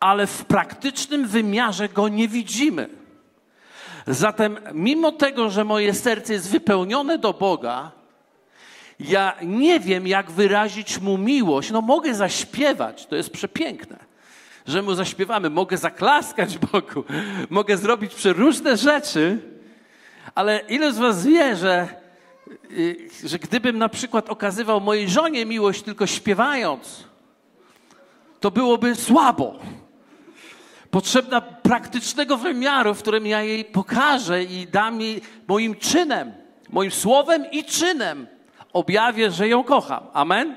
ale 0.00 0.26
w 0.26 0.44
praktycznym 0.44 1.26
wymiarze 1.26 1.88
go 1.88 2.08
nie 2.08 2.28
widzimy. 2.28 3.03
Zatem, 4.06 4.58
mimo 4.74 5.12
tego, 5.12 5.50
że 5.50 5.64
moje 5.64 5.94
serce 5.94 6.32
jest 6.32 6.50
wypełnione 6.50 7.18
do 7.18 7.32
Boga, 7.32 7.92
ja 9.00 9.36
nie 9.42 9.80
wiem, 9.80 10.06
jak 10.06 10.30
wyrazić 10.30 11.00
mu 11.00 11.18
miłość. 11.18 11.70
No, 11.70 11.80
mogę 11.80 12.14
zaśpiewać, 12.14 13.06
to 13.06 13.16
jest 13.16 13.30
przepiękne, 13.30 13.98
że 14.66 14.82
mu 14.82 14.94
zaśpiewamy. 14.94 15.50
Mogę 15.50 15.76
zaklaskać 15.76 16.58
Bogu, 16.58 17.04
mogę 17.50 17.76
zrobić 17.76 18.14
przeróżne 18.14 18.76
rzeczy, 18.76 19.38
ale 20.34 20.60
ile 20.68 20.92
z 20.92 20.98
Was 20.98 21.26
wie, 21.26 21.56
że, 21.56 21.88
y, 22.70 23.08
że 23.24 23.38
gdybym 23.38 23.78
na 23.78 23.88
przykład 23.88 24.30
okazywał 24.30 24.80
mojej 24.80 25.08
żonie 25.08 25.46
miłość 25.46 25.82
tylko 25.82 26.06
śpiewając, 26.06 27.04
to 28.40 28.50
byłoby 28.50 28.94
słabo 28.94 29.58
potrzebna 30.94 31.40
praktycznego 31.40 32.36
wymiaru, 32.36 32.94
w 32.94 33.02
którym 33.02 33.26
ja 33.26 33.42
jej 33.42 33.64
pokażę 33.64 34.44
i 34.44 34.66
dam 34.66 35.00
jej 35.00 35.20
moim 35.48 35.74
czynem, 35.74 36.32
moim 36.70 36.90
słowem 36.90 37.50
i 37.50 37.64
czynem 37.64 38.26
objawię, 38.72 39.30
że 39.30 39.48
ją 39.48 39.64
kocham. 39.64 40.06
Amen? 40.12 40.54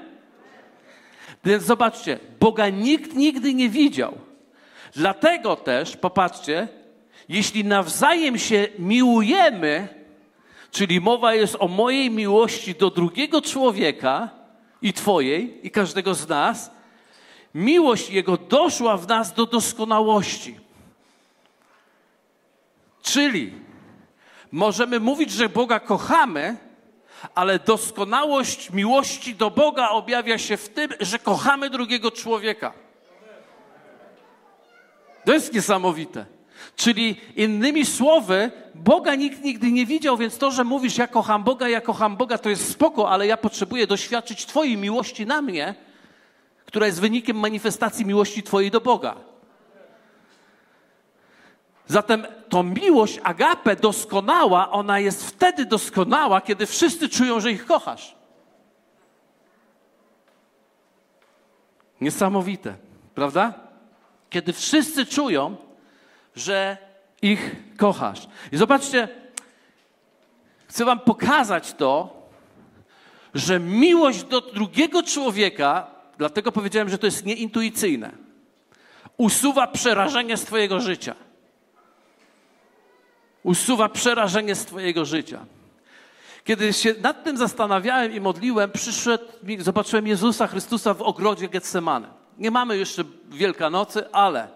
Więc 1.46 1.64
zobaczcie, 1.64 2.20
Boga 2.40 2.70
nikt 2.70 3.16
nigdy 3.16 3.54
nie 3.54 3.70
widział. 3.70 4.14
Dlatego 4.96 5.56
też, 5.56 5.98
popatrzcie, 5.98 6.68
jeśli 7.30 7.64
nawzajem 7.64 8.38
się 8.38 8.68
miłujemy, 8.80 9.88
czyli 10.72 11.02
mowa 11.02 11.34
jest 11.34 11.56
o 11.60 11.68
mojej 11.68 12.12
miłości 12.12 12.76
do 12.76 12.90
drugiego 12.90 13.42
człowieka 13.42 14.30
i 14.82 14.94
Twojej 14.94 15.68
i 15.68 15.72
każdego 15.72 16.14
z 16.14 16.28
nas, 16.28 16.77
miłość 17.56 18.10
Jego 18.10 18.38
doszła 18.38 18.98
w 18.98 19.08
nas 19.08 19.34
do 19.34 19.46
doskonałości. 19.46 20.60
Czyli 23.02 23.54
możemy 24.52 25.00
mówić, 25.00 25.32
że 25.32 25.50
Boga 25.50 25.80
kochamy, 25.80 26.58
ale 27.36 27.60
doskonałość 27.60 28.70
miłości 28.72 29.36
do 29.36 29.52
Boga 29.52 29.90
objawia 29.90 30.38
się 30.38 30.58
w 30.58 30.70
tym, 30.70 30.92
że 31.00 31.20
kochamy 31.20 31.70
drugiego 31.70 32.12
człowieka. 32.12 32.74
To 35.26 35.34
jest 35.34 35.54
niesamowite. 35.54 36.26
Czyli 36.76 37.16
innymi 37.36 37.86
słowy, 37.86 38.52
Boga 38.76 39.16
nikt 39.16 39.44
nigdy 39.44 39.72
nie 39.72 39.86
widział, 39.86 40.18
więc 40.18 40.38
to, 40.38 40.52
że 40.52 40.64
mówisz, 40.64 40.98
ja 40.98 41.08
kocham 41.08 41.44
Boga, 41.44 41.70
ja 41.70 41.82
kocham 41.82 42.18
Boga, 42.18 42.38
to 42.38 42.50
jest 42.50 42.72
spoko, 42.72 43.10
ale 43.10 43.28
ja 43.28 43.38
potrzebuję 43.38 43.88
doświadczyć 43.88 44.46
Twojej 44.46 44.78
miłości 44.78 45.26
na 45.26 45.42
mnie, 45.42 45.76
która 46.68 46.86
jest 46.86 47.02
wynikiem 47.02 47.38
manifestacji 47.38 48.06
miłości 48.06 48.44
Twojej 48.44 48.72
do 48.72 48.82
Boga. 48.82 49.16
Zatem 51.88 52.28
to 52.50 52.64
miłość, 52.64 53.20
agape 53.24 53.76
doskonała, 53.76 54.72
ona 54.72 55.00
jest 55.00 55.28
wtedy 55.28 55.66
doskonała, 55.66 56.42
kiedy 56.42 56.66
wszyscy 56.66 57.10
czują, 57.10 57.40
że 57.40 57.52
ich 57.52 57.66
kochasz. 57.66 58.16
Niesamowite, 62.02 62.76
prawda? 63.16 63.54
Kiedy 64.30 64.54
wszyscy 64.54 65.06
czują, 65.06 65.58
że 66.36 66.78
ich 67.22 67.56
kochasz. 67.78 68.28
I 68.52 68.58
zobaczcie, 68.58 69.08
chcę 70.68 70.86
Wam 70.86 71.00
pokazać 71.00 71.74
to, 71.74 72.18
że 73.34 73.60
miłość 73.60 74.24
do 74.24 74.42
drugiego 74.42 75.04
człowieka, 75.04 75.97
dlatego 76.18 76.52
powiedziałem, 76.52 76.90
że 76.90 76.98
to 76.98 77.06
jest 77.06 77.26
nieintuicyjne, 77.26 78.12
usuwa 79.18 79.68
przerażenie 79.68 80.38
z 80.38 80.44
Twojego 80.44 80.80
życia. 80.80 81.16
Usuwa 83.44 83.90
przerażenie 83.90 84.56
z 84.56 84.66
Twojego 84.66 85.06
życia. 85.06 85.46
Kiedy 86.44 86.74
się 86.74 86.96
nad 87.02 87.24
tym 87.24 87.38
zastanawiałem 87.38 88.14
i 88.14 88.20
modliłem, 88.20 88.72
przyszedł, 88.72 89.26
zobaczyłem 89.60 90.08
Jezusa 90.08 90.48
Chrystusa 90.48 90.94
w 90.94 91.02
ogrodzie 91.02 91.50
Getsemane. 91.50 92.08
Nie 92.38 92.52
mamy 92.52 92.78
jeszcze 92.78 93.04
Wielkanocy, 93.30 94.12
ale 94.12 94.48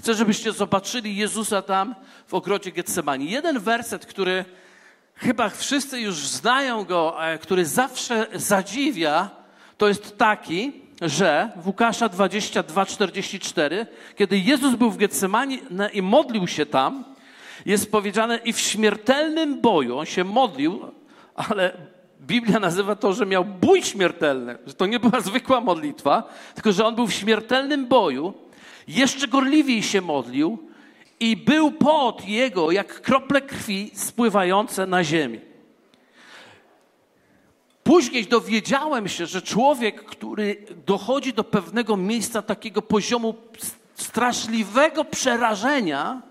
chcę, 0.00 0.14
żebyście 0.14 0.52
zobaczyli 0.52 1.16
Jezusa 1.16 1.62
tam 1.62 1.94
w 2.26 2.34
ogrodzie 2.34 2.72
Getsemani. 2.72 3.30
Jeden 3.30 3.58
werset, 3.58 4.06
który 4.06 4.44
chyba 5.14 5.48
wszyscy 5.48 6.00
już 6.00 6.16
znają 6.16 6.84
go, 6.84 7.24
e, 7.24 7.38
który 7.38 7.66
zawsze 7.66 8.26
zadziwia, 8.34 9.30
to 9.78 9.88
jest 9.88 10.18
taki, 10.18 10.85
że 11.02 11.50
w 11.56 11.66
Łukasza 11.66 12.08
22, 12.08 12.86
44, 12.86 13.86
kiedy 14.16 14.38
Jezus 14.38 14.74
był 14.74 14.90
w 14.90 14.96
Getsemani 14.96 15.58
i 15.92 16.02
modlił 16.02 16.46
się 16.46 16.66
tam, 16.66 17.04
jest 17.66 17.92
powiedziane 17.92 18.38
i 18.44 18.52
w 18.52 18.60
śmiertelnym 18.60 19.60
boju, 19.60 19.98
on 19.98 20.06
się 20.06 20.24
modlił, 20.24 20.80
ale 21.34 21.72
Biblia 22.20 22.60
nazywa 22.60 22.96
to, 22.96 23.12
że 23.12 23.26
miał 23.26 23.44
bój 23.44 23.82
śmiertelny, 23.82 24.58
że 24.66 24.74
to 24.74 24.86
nie 24.86 25.00
była 25.00 25.20
zwykła 25.20 25.60
modlitwa, 25.60 26.22
tylko 26.54 26.72
że 26.72 26.86
on 26.86 26.94
był 26.94 27.06
w 27.06 27.12
śmiertelnym 27.12 27.86
boju, 27.86 28.34
jeszcze 28.88 29.28
gorliwiej 29.28 29.82
się 29.82 30.00
modlił 30.00 30.58
i 31.20 31.36
był 31.36 31.72
pot 31.72 32.28
jego 32.28 32.70
jak 32.70 33.00
krople 33.00 33.40
krwi 33.40 33.90
spływające 33.94 34.86
na 34.86 35.04
ziemię. 35.04 35.55
Później 37.86 38.26
dowiedziałem 38.26 39.08
się, 39.08 39.26
że 39.26 39.42
człowiek, 39.42 40.04
który 40.04 40.56
dochodzi 40.86 41.32
do 41.32 41.44
pewnego 41.44 41.96
miejsca 41.96 42.42
takiego 42.42 42.82
poziomu 42.82 43.34
straszliwego 43.94 45.04
przerażenia, 45.04 46.22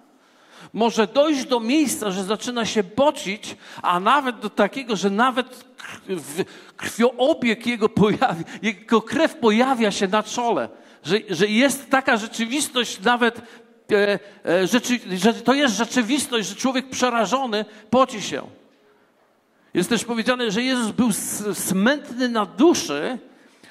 może 0.74 1.08
dojść 1.08 1.46
do 1.46 1.60
miejsca, 1.60 2.12
że 2.12 2.24
zaczyna 2.24 2.66
się 2.66 2.84
bocić, 2.84 3.56
a 3.82 4.00
nawet 4.00 4.40
do 4.40 4.50
takiego, 4.50 4.96
że 4.96 5.10
nawet 5.10 5.66
krwioobieg 6.78 7.68
jego, 7.68 7.90
pojawi, 7.90 8.44
jego 8.62 9.02
krew 9.02 9.36
pojawia 9.36 9.92
się 9.92 10.08
na 10.08 10.24
czole. 10.24 10.70
Że, 11.04 11.18
że 11.30 11.48
jest 11.48 11.90
taka 11.90 12.18
rzeczywistość 12.18 13.00
nawet, 13.00 13.42
e, 13.92 14.20
e, 14.46 14.68
rzeczy, 14.68 15.00
że 15.18 15.34
to 15.34 15.54
jest 15.54 15.76
rzeczywistość, 15.76 16.50
że 16.50 16.56
człowiek 16.56 16.90
przerażony 16.90 17.66
poci 17.90 18.22
się. 18.22 18.65
Jest 19.76 19.90
też 19.90 20.06
powiedziane, 20.06 20.52
że 20.52 20.64
Jezus 20.64 20.92
był 20.92 21.12
smętny 21.54 22.30
na 22.30 22.46
duszy, 22.46 23.18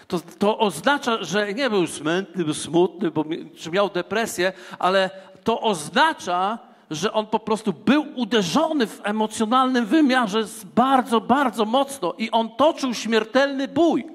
to, 0.08 0.20
to 0.38 0.58
oznacza, 0.58 1.24
że 1.24 1.54
nie 1.54 1.70
był 1.70 1.86
smętny, 1.86 2.44
był 2.44 2.54
smutny, 2.54 3.10
bo 3.10 3.24
czy 3.56 3.70
miał 3.70 3.90
depresję, 3.90 4.52
ale 4.78 5.10
to 5.44 5.60
oznacza, 5.60 6.58
że 6.90 7.12
on 7.12 7.26
po 7.26 7.38
prostu 7.38 7.72
był 7.72 8.06
uderzony 8.16 8.86
w 8.86 9.00
emocjonalnym 9.04 9.86
wymiarze 9.86 10.44
bardzo, 10.74 11.20
bardzo 11.20 11.64
mocno 11.64 12.14
i 12.18 12.30
on 12.30 12.50
toczył 12.56 12.94
śmiertelny 12.94 13.68
bój. 13.68 14.06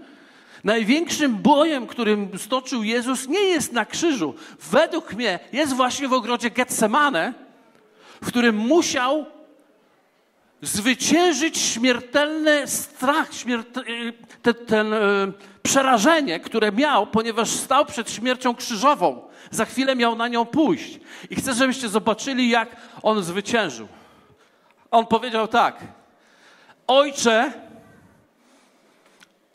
Największym 0.63 1.35
bojem, 1.35 1.87
którym 1.87 2.29
stoczył 2.37 2.83
Jezus, 2.83 3.27
nie 3.27 3.43
jest 3.43 3.73
na 3.73 3.85
krzyżu. 3.85 4.33
Według 4.71 5.13
mnie 5.13 5.39
jest 5.53 5.73
właśnie 5.73 6.07
w 6.07 6.13
ogrodzie 6.13 6.49
Getsemane, 6.49 7.33
w 8.21 8.27
którym 8.27 8.57
musiał 8.57 9.25
zwyciężyć 10.61 11.57
śmiertelny 11.57 12.67
strach, 12.67 13.33
śmiertel, 13.33 13.83
ten, 14.67 14.93
e, 14.93 14.97
przerażenie, 15.63 16.39
które 16.39 16.71
miał, 16.71 17.07
ponieważ 17.07 17.49
stał 17.49 17.85
przed 17.85 18.11
śmiercią 18.11 18.55
krzyżową. 18.55 19.21
Za 19.51 19.65
chwilę 19.65 19.95
miał 19.95 20.15
na 20.15 20.27
nią 20.27 20.45
pójść. 20.45 20.99
I 21.29 21.35
chcę, 21.35 21.53
żebyście 21.53 21.89
zobaczyli, 21.89 22.49
jak 22.49 22.75
on 23.03 23.23
zwyciężył. 23.23 23.87
On 24.91 25.05
powiedział 25.05 25.47
tak: 25.47 25.79
Ojcze, 26.87 27.51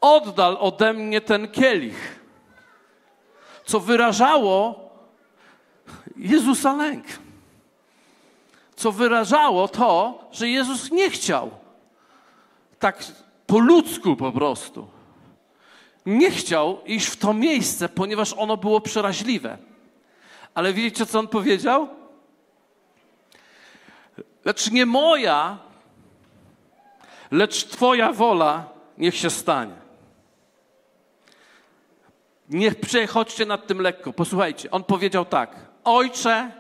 oddal 0.00 0.56
ode 0.60 0.92
mnie 0.92 1.20
ten 1.20 1.48
kielich, 1.48 2.20
co 3.64 3.80
wyrażało 3.80 4.90
Jezusa 6.16 6.72
lęk. 6.72 7.06
Co 8.84 8.92
wyrażało 8.92 9.68
to, 9.68 10.18
że 10.32 10.48
Jezus 10.48 10.90
nie 10.90 11.10
chciał 11.10 11.50
tak 12.78 13.04
po 13.46 13.58
ludzku 13.58 14.16
po 14.16 14.32
prostu. 14.32 14.88
Nie 16.06 16.30
chciał 16.30 16.84
iść 16.84 17.06
w 17.06 17.16
to 17.16 17.34
miejsce, 17.34 17.88
ponieważ 17.88 18.32
ono 18.32 18.56
było 18.56 18.80
przeraźliwe. 18.80 19.58
Ale 20.54 20.72
wiecie, 20.72 21.06
co 21.06 21.18
on 21.18 21.28
powiedział? 21.28 21.88
Lecz 24.44 24.70
nie 24.70 24.86
moja, 24.86 25.58
lecz 27.30 27.64
Twoja 27.64 28.12
wola 28.12 28.68
niech 28.98 29.16
się 29.16 29.30
stanie. 29.30 29.76
Niech 32.48 32.80
przechodźcie 32.80 33.46
nad 33.46 33.66
tym 33.66 33.80
lekko. 33.80 34.12
Posłuchajcie, 34.12 34.70
on 34.70 34.84
powiedział 34.84 35.24
tak: 35.24 35.56
Ojcze, 35.84 36.52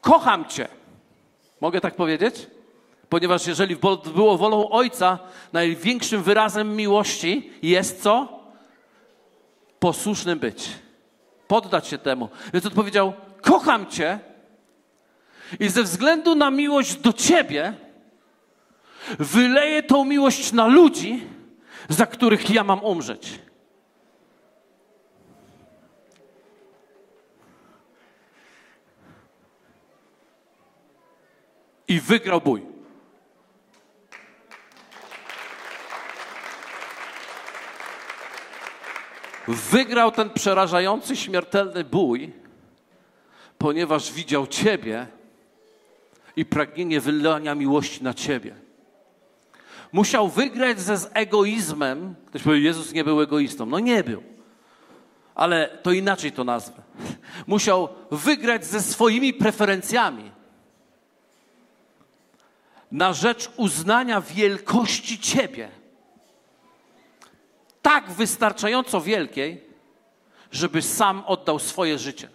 kocham 0.00 0.44
Cię. 0.44 0.77
Mogę 1.60 1.80
tak 1.80 1.96
powiedzieć? 1.96 2.46
Ponieważ 3.08 3.46
jeżeli 3.46 3.76
było 4.14 4.38
wolą 4.38 4.70
Ojca, 4.70 5.18
największym 5.52 6.22
wyrazem 6.22 6.76
miłości 6.76 7.52
jest 7.62 8.02
co? 8.02 8.38
Posłusznym 9.78 10.38
być 10.38 10.68
poddać 11.48 11.88
się 11.88 11.98
temu. 11.98 12.28
Więc 12.52 12.66
odpowiedział: 12.66 13.12
Kocham 13.40 13.86
Cię 13.86 14.18
i 15.60 15.68
ze 15.68 15.82
względu 15.82 16.34
na 16.34 16.50
miłość 16.50 16.94
do 16.94 17.12
Ciebie 17.12 17.74
wyleję 19.18 19.82
tą 19.82 20.04
miłość 20.04 20.52
na 20.52 20.66
ludzi, 20.66 21.24
za 21.88 22.06
których 22.06 22.50
ja 22.50 22.64
mam 22.64 22.84
umrzeć. 22.84 23.38
I 31.88 32.00
wygrał 32.00 32.40
bój. 32.40 32.62
wygrał 39.48 40.12
ten 40.12 40.30
przerażający, 40.30 41.16
śmiertelny 41.16 41.84
bój, 41.84 42.32
ponieważ 43.58 44.12
widział 44.12 44.46
Ciebie 44.46 45.06
i 46.36 46.44
pragnienie 46.44 47.00
wylania 47.00 47.54
miłości 47.54 48.04
na 48.04 48.14
Ciebie. 48.14 48.54
Musiał 49.92 50.28
wygrać 50.28 50.80
ze 50.80 50.96
z 50.96 51.10
egoizmem. 51.14 52.14
Ktoś 52.26 52.42
powie, 52.42 52.60
Jezus 52.60 52.92
nie 52.92 53.04
był 53.04 53.22
egoistą. 53.22 53.66
No 53.66 53.78
nie 53.78 54.04
był. 54.04 54.22
Ale 55.34 55.78
to 55.82 55.92
inaczej 55.92 56.32
to 56.32 56.44
nazwę. 56.44 56.82
Musiał 57.46 57.88
wygrać 58.10 58.64
ze 58.64 58.82
swoimi 58.82 59.34
preferencjami 59.34 60.30
na 62.92 63.12
rzecz 63.12 63.50
uznania 63.56 64.20
wielkości 64.20 65.18
Ciebie 65.18 65.68
tak 67.82 68.10
wystarczająco 68.10 69.00
wielkiej, 69.00 69.64
żeby 70.52 70.82
sam 70.82 71.22
oddał 71.26 71.58
swoje 71.58 71.98
życie. 71.98 72.28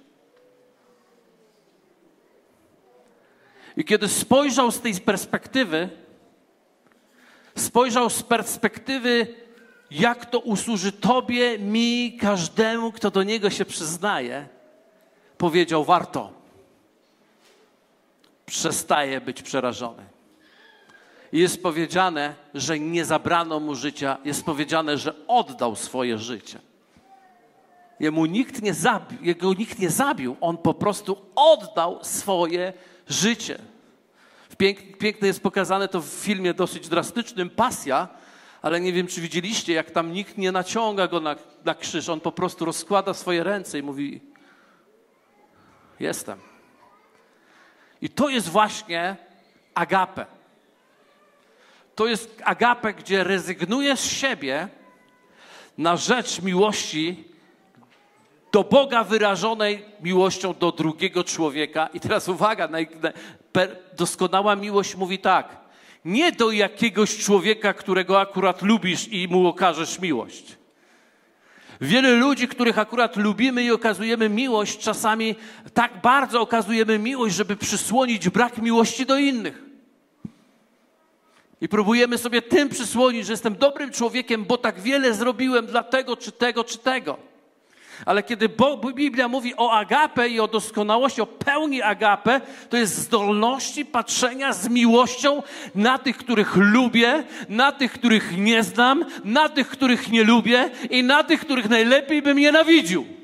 I 3.78 3.86
kiedy 3.86 4.08
spojrzał 4.08 4.72
z 4.72 4.82
tej 4.82 4.94
perspektywy, 4.94 5.90
spojrzał 7.58 8.10
z 8.10 8.24
perspektywy, 8.24 9.36
jak 9.92 10.26
to 10.26 10.40
usłuży 10.40 10.92
Tobie, 10.92 11.60
mi, 11.60 12.18
każdemu, 12.22 12.92
kto 12.92 13.12
do 13.12 13.24
Niego 13.24 13.50
się 13.50 13.66
przyznaje, 13.66 14.48
powiedział: 15.38 15.84
Warto. 15.84 16.34
Przestaje 18.46 19.22
być 19.22 19.42
przerażony. 19.42 20.13
Jest 21.34 21.64
powiedziane, 21.64 22.36
że 22.54 22.80
nie 22.80 23.06
zabrano 23.06 23.60
mu 23.60 23.76
życia, 23.76 24.18
jest 24.26 24.46
powiedziane, 24.46 24.98
że 24.98 25.28
oddał 25.28 25.76
swoje 25.76 26.18
życie. 26.18 26.60
Jemu 28.00 28.26
nikt 28.26 28.62
nie 28.62 28.74
zabił, 28.74 29.18
jego 29.22 29.54
nikt 29.54 29.80
nie 29.80 29.90
zabił, 29.90 30.36
on 30.42 30.58
po 30.58 30.74
prostu 30.74 31.18
oddał 31.36 32.00
swoje 32.04 32.74
życie. 33.08 33.60
Piękne 35.00 35.28
jest 35.28 35.44
pokazane 35.44 35.88
to 35.88 36.02
w 36.02 36.08
filmie 36.08 36.54
dosyć 36.54 36.90
drastycznym, 36.90 37.50
Pasja, 37.50 38.08
ale 38.62 38.82
nie 38.82 38.94
wiem, 38.94 39.08
czy 39.08 39.22
widzieliście, 39.22 39.74
jak 39.74 39.92
tam 39.92 40.14
nikt 40.14 40.38
nie 40.38 40.52
naciąga 40.52 41.08
go 41.08 41.20
na, 41.20 41.36
na 41.66 41.76
krzyż. 41.76 42.10
On 42.10 42.20
po 42.20 42.32
prostu 42.32 42.66
rozkłada 42.66 43.14
swoje 43.14 43.44
ręce 43.44 43.80
i 43.80 43.84
mówi: 43.84 44.22
Jestem. 46.00 46.40
I 48.02 48.10
to 48.10 48.30
jest 48.30 48.50
właśnie 48.50 49.16
agape. 49.76 50.43
To 51.96 52.08
jest 52.08 52.42
agape, 52.44 52.94
gdzie 52.94 53.24
rezygnujesz 53.24 54.00
z 54.00 54.12
siebie 54.12 54.68
na 55.78 55.98
rzecz 55.98 56.42
miłości 56.42 57.24
do 58.52 58.64
Boga 58.64 59.04
wyrażonej 59.04 59.86
miłością 60.02 60.54
do 60.54 60.72
drugiego 60.72 61.24
człowieka. 61.24 61.90
I 61.94 62.00
teraz 62.00 62.30
uwaga, 62.30 62.70
doskonała 63.98 64.56
miłość 64.56 64.96
mówi 64.96 65.20
tak. 65.20 65.58
Nie 66.06 66.32
do 66.32 66.52
jakiegoś 66.52 67.18
człowieka, 67.18 67.74
którego 67.74 68.22
akurat 68.22 68.62
lubisz 68.62 69.08
i 69.08 69.28
mu 69.28 69.48
okażesz 69.48 70.00
miłość. 70.00 70.58
Wiele 71.82 72.12
ludzi, 72.12 72.48
których 72.48 72.78
akurat 72.78 73.16
lubimy 73.16 73.64
i 73.64 73.72
okazujemy 73.72 74.30
miłość, 74.30 74.78
czasami 74.78 75.36
tak 75.74 76.02
bardzo 76.02 76.42
okazujemy 76.42 77.00
miłość, 77.00 77.36
żeby 77.36 77.56
przysłonić 77.56 78.30
brak 78.30 78.58
miłości 78.58 79.06
do 79.06 79.18
innych. 79.18 79.73
I 81.64 81.68
próbujemy 81.68 82.18
sobie 82.18 82.42
tym 82.42 82.70
przysłonić, 82.70 83.26
że 83.26 83.34
jestem 83.34 83.56
dobrym 83.56 83.92
człowiekiem, 83.92 84.46
bo 84.46 84.58
tak 84.58 84.80
wiele 84.80 85.14
zrobiłem 85.14 85.66
dla 85.66 85.84
tego, 85.84 86.18
czy 86.18 86.32
tego, 86.32 86.64
czy 86.64 86.78
tego. 86.78 87.18
Ale 88.06 88.24
kiedy 88.24 88.50
Biblia 88.96 89.28
mówi 89.28 89.54
o 89.58 89.72
agape 89.72 90.30
i 90.30 90.40
o 90.40 90.48
doskonałości, 90.48 91.22
o 91.22 91.26
pełni 91.26 91.82
agape, 91.82 92.42
to 92.70 92.78
jest 92.78 92.98
zdolności 92.98 93.86
patrzenia 93.86 94.54
z 94.54 94.70
miłością 94.70 95.44
na 95.76 95.98
tych, 95.98 96.18
których 96.18 96.56
lubię, 96.56 97.24
na 97.50 97.72
tych, 97.72 97.92
których 97.92 98.38
nie 98.38 98.64
znam, 98.64 99.06
na 99.24 99.50
tych, 99.50 99.70
których 99.70 100.12
nie 100.12 100.24
lubię 100.24 100.70
i 100.90 101.04
na 101.04 101.24
tych, 101.24 101.42
których 101.42 101.70
najlepiej 101.70 102.22
bym 102.22 102.38
nienawidził. 102.38 103.23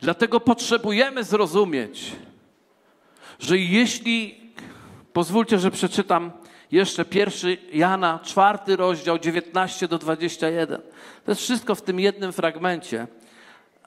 Dlatego 0.00 0.40
potrzebujemy 0.40 1.24
zrozumieć, 1.24 2.12
że 3.38 3.58
jeśli 3.58 4.46
Pozwólcie, 5.16 5.58
że 5.58 5.70
przeczytam 5.70 6.30
jeszcze 6.72 7.04
pierwszy 7.04 7.58
Jana, 7.72 8.20
czwarty 8.24 8.76
rozdział, 8.76 9.18
19 9.18 9.88
do 9.88 9.98
21. 9.98 10.80
To 11.24 11.30
jest 11.30 11.40
wszystko 11.40 11.74
w 11.74 11.82
tym 11.82 12.00
jednym 12.00 12.32
fragmencie, 12.32 13.06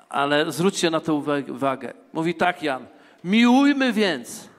ale 0.09 0.51
zwróćcie 0.51 0.89
na 0.89 0.99
to 0.99 1.15
uwagę. 1.49 1.93
Mówi 2.13 2.35
tak 2.35 2.63
Jan, 2.63 2.85
miłujmy 3.23 3.93
więc, 3.93 4.49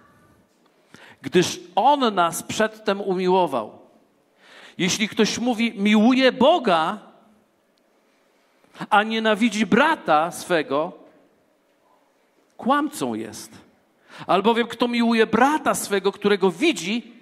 gdyż 1.23 1.61
On 1.75 2.15
nas 2.15 2.43
przedtem 2.43 3.01
umiłował. 3.01 3.79
Jeśli 4.79 5.09
ktoś 5.09 5.39
mówi, 5.39 5.73
miłuje 5.77 6.33
Boga, 6.33 6.99
a 8.91 9.03
nienawidzi 9.03 9.67
brata 9.67 10.31
swego, 10.31 10.93
kłamcą 12.61 13.15
jest. 13.15 13.53
Albowiem 14.27 14.67
kto 14.67 14.89
miłuje 14.89 15.27
brata 15.27 15.75
swego, 15.75 16.13
którego 16.13 16.51
widzi, 16.51 17.13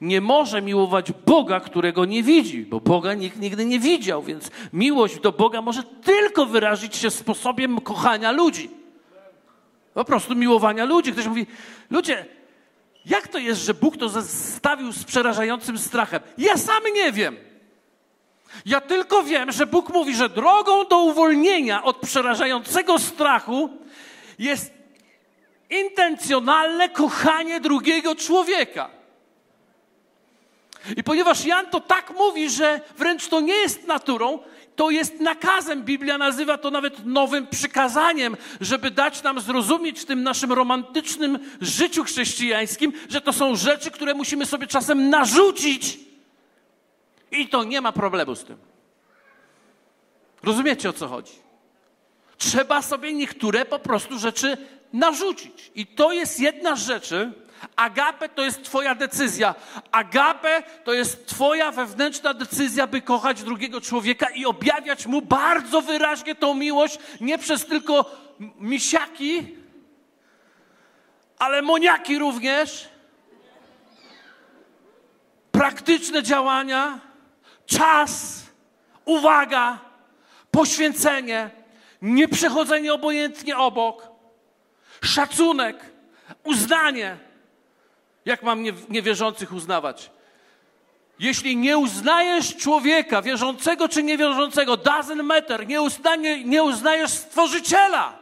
nie 0.00 0.20
może 0.20 0.62
miłować 0.62 1.12
Boga, 1.12 1.60
którego 1.60 2.04
nie 2.04 2.22
widzi, 2.22 2.62
bo 2.62 2.80
Boga 2.80 3.14
nikt 3.14 3.40
nigdy 3.40 3.64
nie 3.64 3.80
widział, 3.80 4.22
więc 4.22 4.50
miłość 4.72 5.20
do 5.20 5.32
Boga 5.32 5.62
może 5.62 5.82
tylko 5.82 6.46
wyrazić 6.46 6.96
się 6.96 7.10
sposobem 7.10 7.80
kochania 7.80 8.32
ludzi. 8.32 8.70
Po 9.94 10.04
prostu 10.04 10.34
miłowania 10.34 10.84
ludzi. 10.84 11.12
Ktoś 11.12 11.26
mówi, 11.26 11.46
ludzie, 11.90 12.26
jak 13.06 13.28
to 13.28 13.38
jest, 13.38 13.60
że 13.64 13.74
Bóg 13.74 13.96
to 13.96 14.08
zestawił 14.08 14.92
z 14.92 15.04
przerażającym 15.04 15.78
strachem? 15.78 16.20
Ja 16.38 16.56
sam 16.56 16.82
nie 16.94 17.12
wiem. 17.12 17.36
Ja 18.66 18.80
tylko 18.80 19.22
wiem, 19.22 19.52
że 19.52 19.66
Bóg 19.66 19.92
mówi, 19.94 20.16
że 20.16 20.28
drogą 20.28 20.84
do 20.84 20.98
uwolnienia 20.98 21.82
od 21.82 21.96
przerażającego 21.96 22.98
strachu 22.98 23.70
jest 24.38 24.75
intencjonalne 25.70 26.88
kochanie 26.88 27.60
drugiego 27.60 28.14
człowieka. 28.14 28.90
I 30.96 31.02
ponieważ 31.02 31.44
Jan 31.44 31.66
to 31.66 31.80
tak 31.80 32.10
mówi, 32.10 32.50
że 32.50 32.80
wręcz 32.98 33.28
to 33.28 33.40
nie 33.40 33.54
jest 33.54 33.86
naturą, 33.86 34.38
to 34.76 34.90
jest 34.90 35.20
nakazem. 35.20 35.82
Biblia 35.82 36.18
nazywa 36.18 36.58
to 36.58 36.70
nawet 36.70 37.06
nowym 37.06 37.46
przykazaniem, 37.46 38.36
żeby 38.60 38.90
dać 38.90 39.22
nam 39.22 39.40
zrozumieć 39.40 40.00
w 40.00 40.04
tym 40.04 40.22
naszym 40.22 40.52
romantycznym 40.52 41.38
życiu 41.60 42.04
chrześcijańskim, 42.04 42.92
że 43.08 43.20
to 43.20 43.32
są 43.32 43.56
rzeczy, 43.56 43.90
które 43.90 44.14
musimy 44.14 44.46
sobie 44.46 44.66
czasem 44.66 45.10
narzucić. 45.10 45.98
I 47.30 47.48
to 47.48 47.64
nie 47.64 47.80
ma 47.80 47.92
problemu 47.92 48.34
z 48.34 48.44
tym. 48.44 48.56
Rozumiecie 50.42 50.88
o 50.88 50.92
co 50.92 51.08
chodzi? 51.08 51.32
Trzeba 52.38 52.82
sobie 52.82 53.12
niektóre 53.12 53.64
po 53.64 53.78
prostu 53.78 54.18
rzeczy 54.18 54.56
narzucić. 54.92 55.70
I 55.74 55.86
to 55.86 56.12
jest 56.12 56.40
jedna 56.40 56.76
z 56.76 56.86
rzeczy. 56.86 57.32
Agape 57.76 58.28
to 58.28 58.42
jest 58.42 58.62
Twoja 58.62 58.94
decyzja. 58.94 59.54
Agape 59.92 60.62
to 60.84 60.92
jest 60.92 61.26
Twoja 61.26 61.72
wewnętrzna 61.72 62.34
decyzja, 62.34 62.86
by 62.86 63.00
kochać 63.00 63.42
drugiego 63.42 63.80
człowieka 63.80 64.26
i 64.34 64.46
objawiać 64.46 65.06
mu 65.06 65.22
bardzo 65.22 65.82
wyraźnie 65.82 66.34
tą 66.34 66.54
miłość, 66.54 66.98
nie 67.20 67.38
przez 67.38 67.66
tylko 67.66 68.16
misiaki, 68.60 69.56
ale 71.38 71.62
moniaki 71.62 72.18
również. 72.18 72.88
Praktyczne 75.52 76.22
działania, 76.22 77.00
czas, 77.66 78.42
uwaga, 79.04 79.78
poświęcenie, 80.50 81.50
nieprzechodzenie 82.02 82.94
obojętnie 82.94 83.58
obok 83.58 84.15
szacunek, 85.06 85.76
uznanie. 86.44 87.16
Jak 88.24 88.42
mam 88.42 88.62
niewierzących 88.88 89.52
uznawać? 89.52 90.10
Jeśli 91.18 91.56
nie 91.56 91.78
uznajesz 91.78 92.56
człowieka, 92.56 93.22
wierzącego 93.22 93.88
czy 93.88 94.02
niewierzącego, 94.02 94.74
doesn't 94.74 95.22
matter, 95.22 95.66
nie, 95.66 95.82
uznanie, 95.82 96.44
nie 96.44 96.62
uznajesz 96.62 97.10
Stworzyciela, 97.10 98.18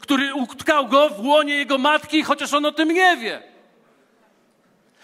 który 0.00 0.34
utkał 0.34 0.88
go 0.88 1.08
w 1.08 1.26
łonie 1.26 1.54
jego 1.54 1.78
matki, 1.78 2.22
chociaż 2.22 2.54
on 2.54 2.66
o 2.66 2.72
tym 2.72 2.88
nie 2.88 3.16
wie. 3.16 3.51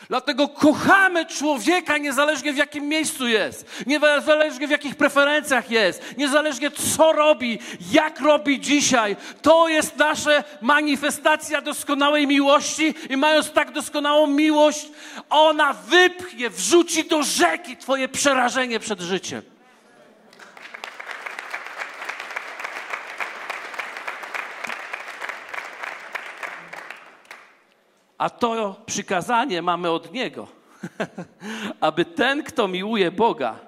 Dlatego 0.08 0.48
kochamy 0.48 1.26
człowieka 1.26 1.98
niezależnie 1.98 2.52
w 2.52 2.56
jakim 2.56 2.88
miejscu 2.88 3.28
jest, 3.28 3.84
niezależnie 3.86 4.66
w 4.66 4.70
jakich 4.70 4.96
preferencjach 4.96 5.70
jest, 5.70 6.02
niezależnie 6.16 6.70
co 6.70 7.12
robi, 7.12 7.58
jak 7.92 8.20
robi 8.20 8.60
dzisiaj. 8.60 9.16
To 9.42 9.68
jest 9.68 9.96
nasza 9.96 10.44
manifestacja 10.60 11.60
doskonałej 11.60 12.26
miłości 12.26 12.94
i 13.10 13.16
mając 13.16 13.52
tak 13.52 13.72
doskonałą 13.72 14.26
miłość, 14.26 14.88
ona 15.30 15.72
wypchnie, 15.72 16.50
wrzuci 16.50 17.04
do 17.04 17.22
rzeki 17.22 17.76
Twoje 17.76 18.08
przerażenie 18.08 18.80
przed 18.80 19.00
życiem. 19.00 19.57
A 28.18 28.30
to 28.30 28.76
przykazanie 28.86 29.62
mamy 29.62 29.90
od 29.90 30.12
Niego, 30.12 30.46
aby 31.80 32.04
ten, 32.04 32.42
kto 32.42 32.68
miłuje 32.68 33.10
Boga, 33.10 33.58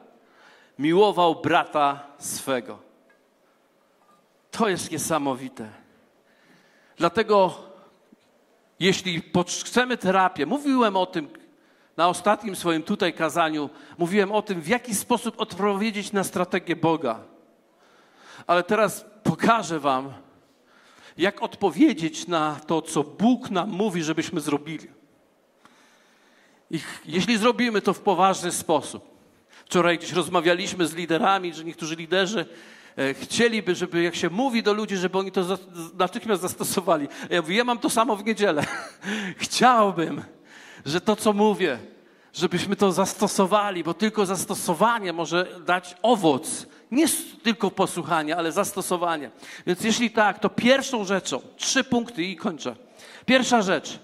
miłował 0.78 1.34
brata 1.34 2.06
swego. 2.18 2.78
To 4.50 4.68
jest 4.68 4.90
niesamowite. 4.90 5.68
Dlatego, 6.96 7.54
jeśli 8.80 9.22
chcemy 9.64 9.96
terapię, 9.96 10.46
mówiłem 10.46 10.96
o 10.96 11.06
tym 11.06 11.28
na 11.96 12.08
ostatnim 12.08 12.56
swoim 12.56 12.82
tutaj 12.82 13.12
kazaniu, 13.12 13.70
mówiłem 13.98 14.32
o 14.32 14.42
tym, 14.42 14.60
w 14.60 14.68
jaki 14.68 14.94
sposób 14.94 15.40
odpowiedzieć 15.40 16.12
na 16.12 16.24
strategię 16.24 16.76
Boga. 16.76 17.20
Ale 18.46 18.62
teraz 18.62 19.06
pokażę 19.22 19.80
Wam, 19.80 20.12
jak 21.18 21.42
odpowiedzieć 21.42 22.27
na 22.27 22.61
to, 22.66 22.83
co 22.83 23.05
Bóg 23.05 23.51
nam 23.51 23.70
mówi, 23.70 24.03
żebyśmy 24.03 24.40
zrobili. 24.40 24.88
I 26.70 26.81
jeśli 27.05 27.38
zrobimy 27.38 27.83
to 27.83 27.94
w 27.94 28.01
poważny 28.01 28.53
sposób. 28.53 29.11
Wczoraj 29.64 29.99
gdzieś 29.99 30.12
rozmawialiśmy 30.12 30.87
z 30.87 30.94
liderami, 30.94 31.55
że 31.55 31.64
niektórzy 31.64 31.96
liderzy 31.96 32.46
e, 32.96 33.14
chcieliby, 33.14 33.75
żeby 33.75 34.03
jak 34.03 34.14
się 34.14 34.31
mówi 34.31 34.62
do 34.62 34.73
ludzi, 34.73 34.96
żeby 34.96 35.18
oni 35.18 35.33
to 35.33 35.59
natychmiast 35.99 36.42
zastosowali. 36.42 37.09
Ja 37.31 37.40
mówię, 37.40 37.57
ja 37.57 37.64
mam 37.64 37.79
to 37.79 37.90
samo 37.90 38.16
w 38.16 38.25
niedzielę. 38.25 38.66
Chciałbym, 39.37 40.23
że 40.87 41.01
to, 41.01 41.16
co 41.16 41.33
mówię, 41.33 41.79
żebyśmy 42.33 42.77
to 42.77 42.92
zastosowali, 42.92 43.85
bo 43.85 43.94
tylko 43.94 44.27
zastosowanie 44.27 45.12
może 45.12 45.46
dać 45.66 45.96
owoc. 46.03 46.66
Nie 46.90 47.07
tylko 47.42 47.70
posłuchanie, 47.70 48.37
ale 48.37 48.53
zastosowanie. 48.53 49.31
Więc 49.66 49.85
jeśli 49.85 50.11
tak, 50.11 50.38
to 50.38 50.48
pierwszą 50.48 51.05
rzeczą, 51.05 51.40
trzy 51.57 51.85
punkty 51.85 52.24
i 52.24 52.37
kończę. 52.37 52.76
Pierwsza 53.26 53.62
rzecz. 53.62 53.98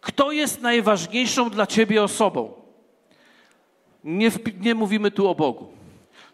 Kto 0.00 0.32
jest 0.32 0.60
najważniejszą 0.60 1.50
dla 1.50 1.66
ciebie 1.66 2.02
osobą? 2.02 2.52
Nie, 4.04 4.30
nie 4.60 4.74
mówimy 4.74 5.10
tu 5.10 5.28
o 5.28 5.34
Bogu. 5.34 5.79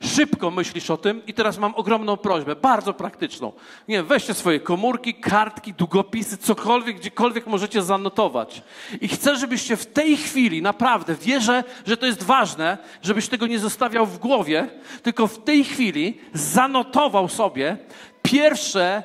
Szybko 0.01 0.51
myślisz 0.51 0.91
o 0.91 0.97
tym 0.97 1.27
i 1.27 1.35
teraz 1.35 1.59
mam 1.59 1.75
ogromną 1.75 2.17
prośbę, 2.17 2.57
bardzo 2.57 2.95
praktyczną. 2.95 3.53
Nie 3.89 4.03
weźcie 4.03 4.35
swoje 4.35 4.61
komórki, 4.61 5.15
kartki, 5.15 5.75
długopisy, 5.75 6.37
cokolwiek, 6.37 6.97
gdziekolwiek 6.97 7.47
możecie 7.47 7.83
zanotować. 7.83 8.63
I 9.01 9.09
chcę, 9.09 9.37
żebyście 9.37 9.77
w 9.77 9.87
tej 9.87 10.17
chwili, 10.17 10.63
naprawdę, 10.63 11.15
wierzę, 11.15 11.65
że 11.87 11.97
to 11.97 12.07
jest 12.07 12.23
ważne, 12.23 12.79
żebyś 13.03 13.29
tego 13.29 13.47
nie 13.47 13.59
zostawiał 13.59 14.07
w 14.07 14.19
głowie, 14.19 14.69
tylko 15.03 15.27
w 15.27 15.45
tej 15.45 15.65
chwili 15.65 16.21
zanotował 16.33 17.29
sobie 17.29 17.77
pierwsze, 18.23 19.03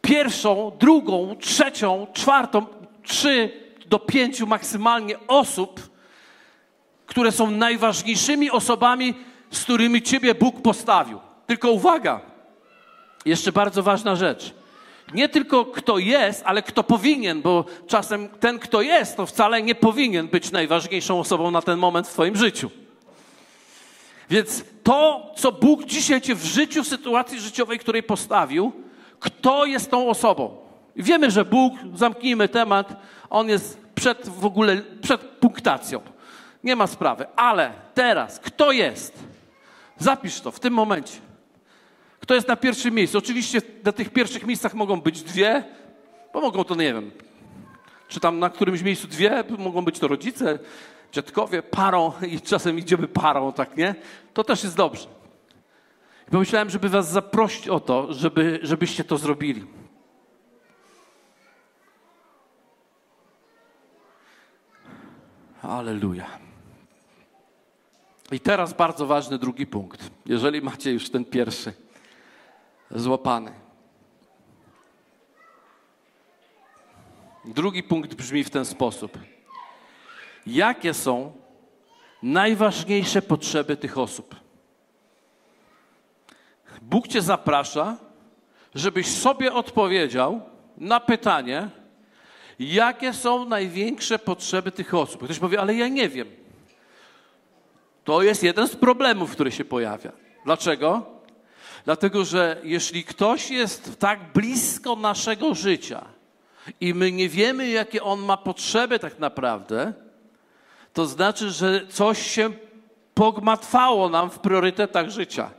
pierwszą, 0.00 0.72
drugą, 0.78 1.36
trzecią, 1.40 2.06
czwartą, 2.12 2.66
trzy 3.02 3.50
do 3.86 3.98
pięciu 3.98 4.46
maksymalnie 4.46 5.16
osób, 5.28 5.80
które 7.06 7.32
są 7.32 7.50
najważniejszymi 7.50 8.50
osobami, 8.50 9.14
z 9.52 9.64
którymi 9.64 10.02
Ciebie 10.02 10.34
Bóg 10.34 10.62
postawił. 10.62 11.20
Tylko 11.46 11.70
uwaga, 11.70 12.20
jeszcze 13.24 13.52
bardzo 13.52 13.82
ważna 13.82 14.16
rzecz. 14.16 14.54
Nie 15.14 15.28
tylko 15.28 15.64
kto 15.64 15.98
jest, 15.98 16.42
ale 16.46 16.62
kto 16.62 16.84
powinien, 16.84 17.42
bo 17.42 17.64
czasem 17.86 18.28
ten, 18.28 18.58
kto 18.58 18.82
jest, 18.82 19.16
to 19.16 19.26
wcale 19.26 19.62
nie 19.62 19.74
powinien 19.74 20.28
być 20.28 20.50
najważniejszą 20.50 21.20
osobą 21.20 21.50
na 21.50 21.62
ten 21.62 21.78
moment 21.78 22.08
w 22.08 22.12
Twoim 22.12 22.36
życiu. 22.36 22.70
Więc 24.30 24.64
to, 24.82 25.30
co 25.36 25.52
Bóg 25.52 25.84
dzisiaj 25.84 26.20
Cię 26.20 26.34
w 26.34 26.44
życiu, 26.44 26.84
w 26.84 26.88
sytuacji 26.88 27.40
życiowej, 27.40 27.78
której 27.78 28.02
postawił, 28.02 28.72
kto 29.20 29.64
jest 29.64 29.90
tą 29.90 30.08
osobą? 30.08 30.56
Wiemy, 30.96 31.30
że 31.30 31.44
Bóg, 31.44 31.74
zamknijmy 31.94 32.48
temat, 32.48 32.96
On 33.30 33.48
jest 33.48 33.78
przed 33.94 34.28
w 34.28 34.44
ogóle, 34.44 34.82
przed 35.02 35.20
punktacją. 35.20 36.00
Nie 36.64 36.76
ma 36.76 36.86
sprawy. 36.86 37.26
Ale 37.36 37.72
teraz, 37.94 38.40
kto 38.40 38.72
jest? 38.72 39.31
Zapisz 39.98 40.40
to 40.40 40.50
w 40.50 40.60
tym 40.60 40.74
momencie. 40.74 41.18
Kto 42.20 42.34
jest 42.34 42.48
na 42.48 42.56
pierwszym 42.56 42.94
miejscu? 42.94 43.18
Oczywiście 43.18 43.62
na 43.84 43.92
tych 43.92 44.10
pierwszych 44.10 44.46
miejscach 44.46 44.74
mogą 44.74 45.00
być 45.00 45.22
dwie, 45.22 45.64
bo 46.32 46.40
mogą 46.40 46.64
to, 46.64 46.74
nie 46.74 46.94
wiem, 46.94 47.10
czy 48.08 48.20
tam 48.20 48.38
na 48.38 48.50
którymś 48.50 48.82
miejscu 48.82 49.08
dwie, 49.08 49.44
mogą 49.58 49.84
być 49.84 49.98
to 49.98 50.08
rodzice, 50.08 50.58
dziadkowie, 51.12 51.62
parą 51.62 52.12
i 52.28 52.40
czasem 52.40 52.78
idziemy 52.78 53.08
parą, 53.08 53.52
tak 53.52 53.76
nie? 53.76 53.94
To 54.34 54.44
też 54.44 54.64
jest 54.64 54.76
dobrze. 54.76 55.06
I 56.28 56.30
pomyślałem, 56.30 56.70
żeby 56.70 56.88
was 56.88 57.10
zaprosić 57.10 57.68
o 57.68 57.80
to, 57.80 58.12
żeby, 58.12 58.58
żebyście 58.62 59.04
to 59.04 59.18
zrobili. 59.18 59.64
Aleluja. 65.62 66.51
I 68.32 68.40
teraz 68.40 68.72
bardzo 68.72 69.06
ważny 69.06 69.38
drugi 69.38 69.66
punkt, 69.66 70.10
jeżeli 70.26 70.62
macie 70.62 70.92
już 70.92 71.10
ten 71.10 71.24
pierwszy 71.24 71.72
złapany. 72.90 73.52
Drugi 77.44 77.82
punkt 77.82 78.14
brzmi 78.14 78.44
w 78.44 78.50
ten 78.50 78.64
sposób. 78.64 79.18
Jakie 80.46 80.94
są 80.94 81.32
najważniejsze 82.22 83.22
potrzeby 83.22 83.76
tych 83.76 83.98
osób? 83.98 84.36
Bóg 86.82 87.08
Cię 87.08 87.22
zaprasza, 87.22 87.96
żebyś 88.74 89.06
sobie 89.06 89.52
odpowiedział 89.52 90.40
na 90.76 91.00
pytanie, 91.00 91.68
jakie 92.58 93.12
są 93.12 93.44
największe 93.44 94.18
potrzeby 94.18 94.72
tych 94.72 94.94
osób. 94.94 95.24
Ktoś 95.24 95.38
powie, 95.38 95.60
ale 95.60 95.74
ja 95.74 95.88
nie 95.88 96.08
wiem. 96.08 96.41
To 98.04 98.22
jest 98.22 98.42
jeden 98.42 98.68
z 98.68 98.76
problemów, 98.76 99.30
który 99.30 99.52
się 99.52 99.64
pojawia. 99.64 100.12
Dlaczego? 100.44 101.06
Dlatego, 101.84 102.24
że 102.24 102.56
jeśli 102.64 103.04
ktoś 103.04 103.50
jest 103.50 103.98
tak 103.98 104.32
blisko 104.32 104.96
naszego 104.96 105.54
życia 105.54 106.04
i 106.80 106.94
my 106.94 107.12
nie 107.12 107.28
wiemy, 107.28 107.68
jakie 107.68 108.02
on 108.02 108.20
ma 108.20 108.36
potrzeby 108.36 108.98
tak 108.98 109.18
naprawdę, 109.18 109.92
to 110.92 111.06
znaczy, 111.06 111.50
że 111.50 111.86
coś 111.86 112.30
się 112.30 112.50
pogmatwało 113.14 114.08
nam 114.08 114.30
w 114.30 114.38
priorytetach 114.38 115.10
życia. 115.10 115.50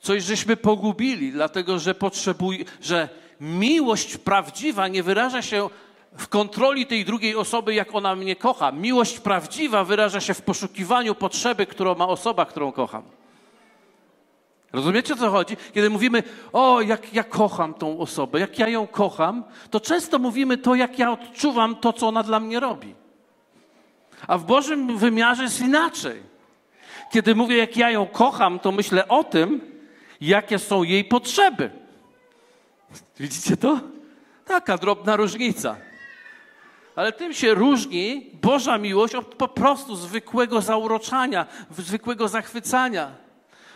Coś 0.00 0.22
żeśmy 0.24 0.56
pogubili, 0.56 1.32
dlatego 1.32 1.78
że 1.78 1.94
potrzebuje, 1.94 2.64
że 2.80 3.08
miłość 3.40 4.16
prawdziwa 4.16 4.88
nie 4.88 5.02
wyraża 5.02 5.42
się 5.42 5.70
w 6.16 6.28
kontroli 6.28 6.86
tej 6.86 7.04
drugiej 7.04 7.36
osoby, 7.36 7.74
jak 7.74 7.94
ona 7.94 8.16
mnie 8.16 8.36
kocha. 8.36 8.72
Miłość 8.72 9.20
prawdziwa 9.20 9.84
wyraża 9.84 10.20
się 10.20 10.34
w 10.34 10.42
poszukiwaniu 10.42 11.14
potrzeby, 11.14 11.66
którą 11.66 11.94
ma 11.94 12.08
osoba, 12.08 12.46
którą 12.46 12.72
kocham. 12.72 13.02
Rozumiecie 14.72 15.14
o 15.14 15.16
co 15.16 15.30
chodzi? 15.30 15.56
Kiedy 15.74 15.90
mówimy, 15.90 16.22
o, 16.52 16.80
jak 16.80 17.14
ja 17.14 17.24
kocham 17.24 17.74
tą 17.74 17.98
osobę, 17.98 18.40
jak 18.40 18.58
ja 18.58 18.68
ją 18.68 18.86
kocham, 18.86 19.44
to 19.70 19.80
często 19.80 20.18
mówimy 20.18 20.58
to, 20.58 20.74
jak 20.74 20.98
ja 20.98 21.12
odczuwam 21.12 21.76
to, 21.76 21.92
co 21.92 22.08
ona 22.08 22.22
dla 22.22 22.40
mnie 22.40 22.60
robi. 22.60 22.94
A 24.26 24.38
w 24.38 24.44
Bożym 24.44 24.98
wymiarze 24.98 25.42
jest 25.42 25.60
inaczej. 25.60 26.22
Kiedy 27.12 27.34
mówię, 27.34 27.56
jak 27.56 27.76
ja 27.76 27.90
ją 27.90 28.06
kocham, 28.06 28.58
to 28.58 28.72
myślę 28.72 29.08
o 29.08 29.24
tym, 29.24 29.60
jakie 30.20 30.58
są 30.58 30.82
jej 30.82 31.04
potrzeby. 31.04 31.70
Widzicie 33.20 33.56
to? 33.56 33.80
Taka 34.44 34.78
drobna 34.78 35.16
różnica. 35.16 35.76
Ale 36.96 37.12
tym 37.12 37.34
się 37.34 37.54
różni 37.54 38.30
Boża 38.42 38.78
miłość 38.78 39.14
od 39.14 39.26
po 39.26 39.48
prostu 39.48 39.96
zwykłego 39.96 40.60
zauroczania, 40.60 41.46
zwykłego 41.78 42.28
zachwycania. 42.28 43.10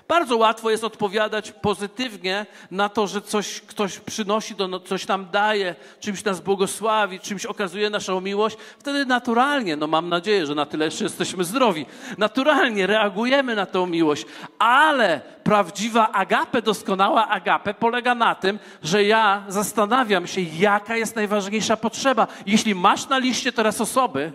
Bardzo 0.09 0.37
łatwo 0.37 0.71
jest 0.71 0.85
odpowiadać 0.85 1.53
pozytywnie 1.53 2.47
na 2.71 2.89
to, 2.89 3.07
że 3.07 3.23
coś 3.23 3.61
ktoś 3.61 3.99
przynosi, 3.99 4.55
do, 4.55 4.69
no, 4.69 4.81
coś 4.81 5.07
nam 5.07 5.27
daje, 5.31 5.75
czymś 6.01 6.25
nas 6.25 6.41
błogosławi, 6.41 7.21
czymś 7.21 7.47
okazuje 7.47 7.91
naszą 7.91 8.21
miłość. 8.21 8.57
Wtedy 8.79 9.07
naturalnie, 9.07 9.77
no 9.77 9.87
mam 9.87 10.09
nadzieję, 10.09 10.47
że 10.47 10.55
na 10.55 10.67
tyle 10.67 10.85
jeszcze 10.85 11.05
jesteśmy 11.05 11.45
zdrowi, 11.45 11.87
naturalnie 12.19 12.87
reagujemy 12.87 13.55
na 13.57 13.67
tą 13.67 13.87
miłość. 13.87 14.27
Ale 14.59 15.21
prawdziwa 15.45 16.13
agape, 16.13 16.63
doskonała 16.63 17.29
agape 17.29 17.75
polega 17.75 18.15
na 18.15 18.35
tym, 18.35 18.59
że 18.83 19.05
ja 19.05 19.45
zastanawiam 19.49 20.27
się, 20.27 20.41
jaka 20.41 20.97
jest 20.97 21.17
najważniejsza 21.17 21.77
potrzeba. 21.77 22.27
Jeśli 22.47 22.75
masz 22.75 23.09
na 23.09 23.19
liście 23.19 23.53
teraz 23.53 23.81
osoby, 23.81 24.33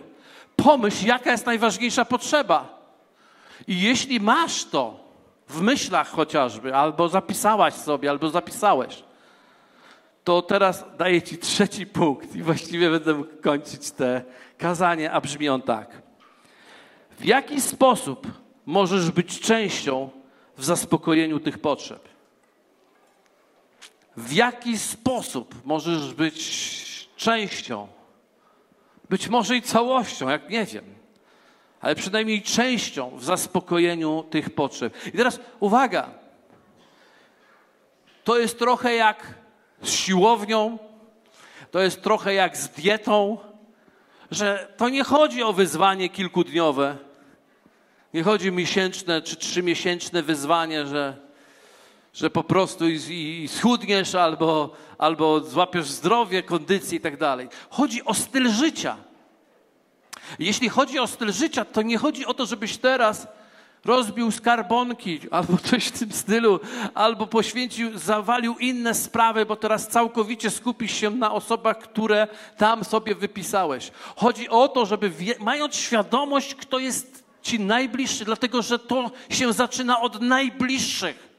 pomyśl, 0.56 1.06
jaka 1.06 1.30
jest 1.30 1.46
najważniejsza 1.46 2.04
potrzeba. 2.04 2.82
I 3.66 3.80
jeśli 3.80 4.20
masz 4.20 4.64
to, 4.64 5.01
w 5.52 5.60
myślach 5.60 6.08
chociażby, 6.08 6.74
albo 6.74 7.08
zapisałaś 7.08 7.74
sobie, 7.74 8.10
albo 8.10 8.30
zapisałeś, 8.30 9.02
to 10.24 10.42
teraz 10.42 10.84
daję 10.98 11.22
Ci 11.22 11.38
trzeci 11.38 11.86
punkt 11.86 12.36
i 12.36 12.42
właściwie 12.42 12.90
będę 12.90 13.14
mógł 13.14 13.42
kończyć 13.42 13.90
te 13.90 14.22
kazanie, 14.58 15.12
a 15.12 15.20
brzmi 15.20 15.48
on 15.48 15.62
tak. 15.62 16.02
W 17.18 17.24
jaki 17.24 17.60
sposób 17.60 18.26
możesz 18.66 19.10
być 19.10 19.40
częścią 19.40 20.10
w 20.56 20.64
zaspokojeniu 20.64 21.40
tych 21.40 21.58
potrzeb? 21.58 22.08
W 24.16 24.32
jaki 24.32 24.78
sposób 24.78 25.54
możesz 25.64 26.14
być 26.14 27.08
częścią, 27.16 27.88
być 29.08 29.28
może 29.28 29.56
i 29.56 29.62
całością, 29.62 30.28
jak 30.28 30.50
nie 30.50 30.64
wiem, 30.64 30.84
ale 31.82 31.94
przynajmniej 31.94 32.42
częścią 32.42 33.16
w 33.16 33.24
zaspokojeniu 33.24 34.24
tych 34.30 34.50
potrzeb. 34.50 35.06
I 35.06 35.12
teraz 35.12 35.40
uwaga. 35.60 36.10
To 38.24 38.38
jest 38.38 38.58
trochę 38.58 38.94
jak 38.94 39.34
z 39.82 39.90
siłownią, 39.90 40.78
to 41.70 41.80
jest 41.80 42.02
trochę 42.02 42.34
jak 42.34 42.56
z 42.56 42.68
dietą, 42.68 43.38
że 44.30 44.72
to 44.76 44.88
nie 44.88 45.04
chodzi 45.04 45.42
o 45.42 45.52
wyzwanie 45.52 46.08
kilkudniowe, 46.08 46.96
nie 48.14 48.22
chodzi 48.22 48.48
o 48.48 48.52
miesięczne 48.52 49.22
czy 49.22 49.36
trzymiesięczne 49.36 50.22
wyzwanie, 50.22 50.86
że 50.86 51.16
że 52.14 52.30
po 52.30 52.44
prostu 52.44 52.88
i, 52.88 52.94
i 53.44 53.48
schudniesz 53.48 54.14
albo, 54.14 54.70
albo 54.98 55.40
złapiesz 55.40 55.86
zdrowie, 55.86 56.42
kondycję 56.42 56.98
i 56.98 57.00
tak 57.00 57.16
dalej. 57.16 57.48
Chodzi 57.70 58.04
o 58.04 58.14
styl 58.14 58.50
życia. 58.50 58.96
Jeśli 60.38 60.68
chodzi 60.68 60.98
o 60.98 61.06
styl 61.06 61.32
życia, 61.32 61.64
to 61.64 61.82
nie 61.82 61.98
chodzi 61.98 62.26
o 62.26 62.34
to, 62.34 62.46
żebyś 62.46 62.76
teraz 62.76 63.26
rozbił 63.84 64.30
skarbonki 64.30 65.20
albo 65.30 65.58
coś 65.58 65.86
w 65.86 65.98
tym 65.98 66.12
stylu, 66.12 66.60
albo 66.94 67.26
poświęcił, 67.26 67.98
zawalił 67.98 68.56
inne 68.58 68.94
sprawy, 68.94 69.46
bo 69.46 69.56
teraz 69.56 69.88
całkowicie 69.88 70.50
skupisz 70.50 70.92
się 70.92 71.10
na 71.10 71.32
osobach, 71.32 71.78
które 71.78 72.28
tam 72.56 72.84
sobie 72.84 73.14
wypisałeś. 73.14 73.90
Chodzi 74.16 74.48
o 74.48 74.68
to, 74.68 74.86
żeby 74.86 75.12
mając 75.40 75.76
świadomość, 75.76 76.54
kto 76.54 76.78
jest 76.78 77.24
ci 77.42 77.60
najbliższy, 77.60 78.24
dlatego 78.24 78.62
że 78.62 78.78
to 78.78 79.10
się 79.30 79.52
zaczyna 79.52 80.00
od 80.00 80.20
najbliższych. 80.20 81.31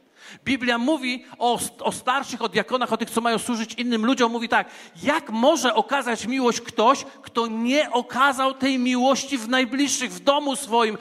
Biblia 0.45 0.77
mówi 0.77 1.25
o, 1.39 1.59
o 1.79 1.91
starszych, 1.91 2.41
o 2.41 2.49
diakonach, 2.49 2.93
o 2.93 2.97
tych, 2.97 3.09
co 3.09 3.21
mają 3.21 3.39
służyć 3.39 3.73
innym 3.73 4.05
ludziom. 4.05 4.31
Mówi 4.31 4.49
tak, 4.49 4.69
jak 5.03 5.29
może 5.29 5.75
okazać 5.75 6.25
miłość 6.25 6.61
ktoś, 6.61 7.05
kto 7.21 7.47
nie 7.47 7.91
okazał 7.91 8.53
tej 8.53 8.79
miłości 8.79 9.37
w 9.37 9.49
najbliższych, 9.49 10.11
w 10.11 10.19
domu 10.19 10.55
swoim, 10.55 10.97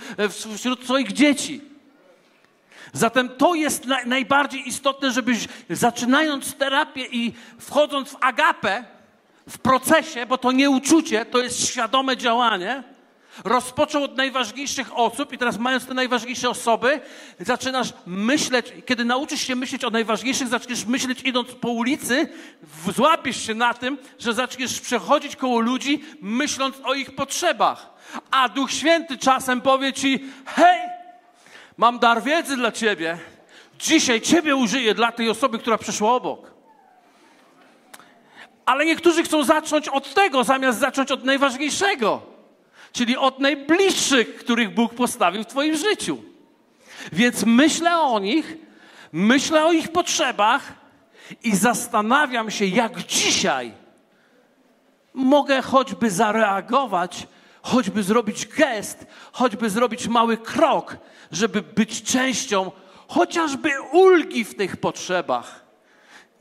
wśród 0.57 0.85
swoich 0.85 1.13
dzieci. 1.13 1.61
Zatem 2.93 3.29
to 3.29 3.55
jest 3.55 3.87
na, 3.87 4.05
najbardziej 4.05 4.69
istotne, 4.69 5.11
żebyś 5.11 5.49
zaczynając 5.71 6.55
terapię 6.55 7.07
i 7.07 7.33
wchodząc 7.59 8.11
w 8.11 8.17
agapę, 8.21 8.85
w 9.49 9.59
procesie, 9.59 10.27
bo 10.27 10.39
to 10.39 10.53
nie 10.53 10.71
uczucie, 10.71 11.25
to 11.25 11.39
jest 11.39 11.67
świadome 11.67 12.17
działanie, 12.17 12.83
Rozpoczął 13.45 14.05
od 14.05 14.17
najważniejszych 14.17 14.99
osób 14.99 15.33
i 15.33 15.39
teraz 15.39 15.59
mając 15.59 15.87
te 15.87 15.95
najważniejsze 15.95 16.51
osoby, 16.51 17.01
zaczynasz 17.41 17.93
myśleć, 18.07 18.73
kiedy 18.87 19.05
nauczysz 19.05 19.41
się 19.41 19.57
myśleć 19.57 19.85
o 19.85 19.91
najważniejszych, 19.91 20.49
zaczniesz 20.49 20.85
myśleć 20.85 21.23
idąc 21.23 21.49
po 21.49 21.69
ulicy, 21.69 22.29
złapiesz 22.95 23.47
się 23.47 23.55
na 23.55 23.75
tym, 23.75 23.99
że 24.19 24.35
zaczniesz 24.35 24.81
przechodzić 24.81 25.37
koło 25.37 25.61
ludzi, 25.61 26.05
myśląc 26.21 26.77
o 26.85 26.95
ich 26.95 27.15
potrzebach. 27.15 27.91
A 28.31 28.49
Duch 28.49 28.73
Święty 28.73 29.19
czasem 29.19 29.61
powie 29.61 29.93
ci, 29.93 30.25
hej, 30.47 30.81
mam 31.77 31.99
dar 31.99 32.23
wiedzy 32.23 32.57
dla 32.57 32.73
ciebie. 32.73 33.19
Dzisiaj 33.79 34.21
ciebie 34.21 34.57
użyję 34.57 34.95
dla 34.95 35.13
tej 35.13 35.31
osoby, 35.31 35.59
która 35.59 35.79
przeszła 35.79 36.13
obok. 36.13 36.53
Ale 38.67 38.85
niektórzy 38.85 39.23
chcą 39.23 39.45
zacząć 39.45 39.89
od 39.89 40.15
tego, 40.15 40.45
zamiast 40.45 40.79
zacząć 40.79 41.13
od 41.13 41.25
najważniejszego 41.25 42.32
czyli 42.93 43.17
od 43.17 43.39
najbliższych, 43.39 44.37
których 44.37 44.75
Bóg 44.75 44.95
postawił 44.95 45.43
w 45.43 45.47
Twoim 45.47 45.77
życiu. 45.77 46.23
Więc 47.13 47.45
myślę 47.47 48.01
o 48.01 48.19
nich, 48.19 48.57
myślę 49.13 49.65
o 49.65 49.73
ich 49.73 49.93
potrzebach 49.93 50.73
i 51.45 51.57
zastanawiam 51.57 52.51
się, 52.51 52.67
jak 52.67 53.03
dzisiaj 53.03 53.73
mogę 55.15 55.63
choćby 55.63 56.11
zareagować, 56.11 57.27
choćby 57.63 58.03
zrobić 58.03 58.47
gest, 58.47 59.07
choćby 59.33 59.71
zrobić 59.71 60.09
mały 60.09 60.37
krok, 60.37 60.97
żeby 61.33 61.63
być 61.63 62.03
częścią 62.03 62.71
chociażby 63.09 63.71
ulgi 63.93 64.45
w 64.45 64.55
tych 64.55 64.77
potrzebach. 64.77 65.62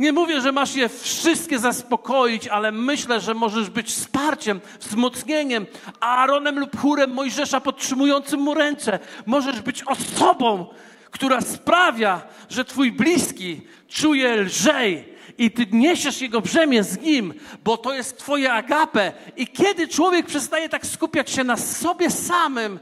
Nie 0.02 0.14
mówię, 0.14 0.42
że 0.42 0.52
masz 0.52 0.76
je 0.76 0.90
wszystkie 0.90 1.60
zaspokoić, 1.60 2.48
ale 2.48 2.72
myślę, 2.72 3.20
że 3.20 3.34
możesz 3.34 3.70
być 3.70 3.88
wsparciem, 3.88 4.62
wzmocnieniem, 4.80 5.66
Aaronem 6.00 6.60
lub 6.60 6.80
chórem 6.80 7.12
Mojżesza 7.14 7.62
podtrzymującym 7.62 8.40
mu 8.40 8.54
ręce. 8.54 9.00
Możesz 9.26 9.62
być 9.62 9.84
osobą, 9.84 10.66
która 11.12 11.42
sprawia, 11.42 12.22
że 12.50 12.66
twój 12.66 12.92
bliski 12.92 13.62
czuje 13.88 14.36
lżej 14.36 15.06
i 15.38 15.52
ty 15.52 15.66
niesiesz 15.72 16.22
jego 16.22 16.42
brzemię 16.42 16.84
z 16.84 17.02
nim, 17.02 17.34
bo 17.64 17.78
to 17.78 17.94
jest 17.94 18.18
twoje 18.18 18.54
agape. 18.54 19.14
I 19.38 19.48
kiedy 19.48 19.88
człowiek 19.88 20.26
przestaje 20.26 20.70
tak 20.70 20.86
skupiać 20.86 21.30
się 21.30 21.44
na 21.44 21.58
sobie 21.58 22.12
samym, 22.12 22.80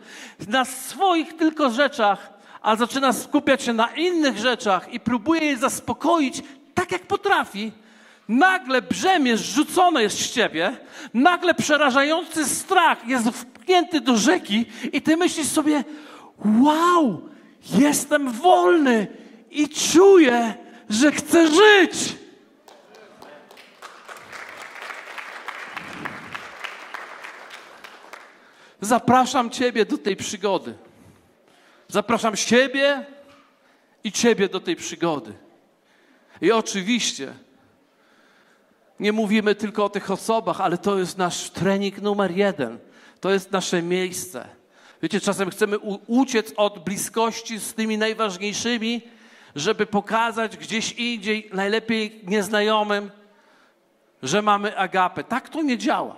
na 0.47 0.65
swoich 0.65 1.37
tylko 1.37 1.69
rzeczach, 1.69 2.39
a 2.61 2.75
zaczyna 2.75 3.13
skupiać 3.13 3.63
się 3.63 3.73
na 3.73 3.87
innych 3.87 4.37
rzeczach 4.37 4.93
i 4.93 4.99
próbuje 4.99 5.41
je 5.41 5.57
zaspokoić, 5.57 6.43
tak 6.79 6.91
jak 6.91 7.07
potrafi, 7.07 7.71
nagle 8.27 8.81
brzemię 8.81 9.37
zrzucone 9.37 10.03
jest 10.03 10.19
z 10.19 10.31
ciebie, 10.31 10.77
nagle 11.13 11.53
przerażający 11.53 12.45
strach 12.45 13.07
jest 13.07 13.29
wpchnięty 13.29 14.01
do 14.01 14.17
rzeki 14.17 14.65
i 14.93 15.01
ty 15.01 15.17
myślisz 15.17 15.47
sobie, 15.47 15.83
wow, 16.45 17.29
jestem 17.63 18.31
wolny 18.31 19.07
i 19.51 19.69
czuję, 19.69 20.53
że 20.89 21.11
chcę 21.11 21.47
żyć. 21.47 22.15
Zapraszam 28.81 29.49
Ciebie 29.49 29.85
do 29.85 29.97
tej 29.97 30.15
przygody. 30.15 30.73
Zapraszam 31.87 32.35
siebie 32.35 33.05
i 34.03 34.11
Ciebie 34.11 34.49
do 34.49 34.59
tej 34.59 34.75
przygody. 34.75 35.48
I 36.41 36.51
oczywiście 36.51 37.33
nie 38.99 39.11
mówimy 39.11 39.55
tylko 39.55 39.85
o 39.85 39.89
tych 39.89 40.11
osobach, 40.11 40.61
ale 40.61 40.77
to 40.77 40.99
jest 40.99 41.17
nasz 41.17 41.49
trening 41.49 42.01
numer 42.01 42.31
jeden. 42.31 42.79
To 43.19 43.31
jest 43.31 43.51
nasze 43.51 43.81
miejsce. 43.81 44.47
Wiecie, 45.01 45.21
czasem 45.21 45.49
chcemy 45.49 45.79
uciec 46.07 46.53
od 46.57 46.83
bliskości 46.83 47.59
z 47.59 47.73
tymi 47.73 47.97
najważniejszymi, 47.97 49.01
żeby 49.55 49.85
pokazać 49.85 50.57
gdzieś 50.57 50.91
indziej, 50.91 51.49
najlepiej 51.53 52.21
nieznajomym, 52.27 53.11
że 54.23 54.41
mamy 54.41 54.77
agapę. 54.77 55.23
Tak 55.23 55.49
to 55.49 55.61
nie 55.61 55.77
działa. 55.77 56.15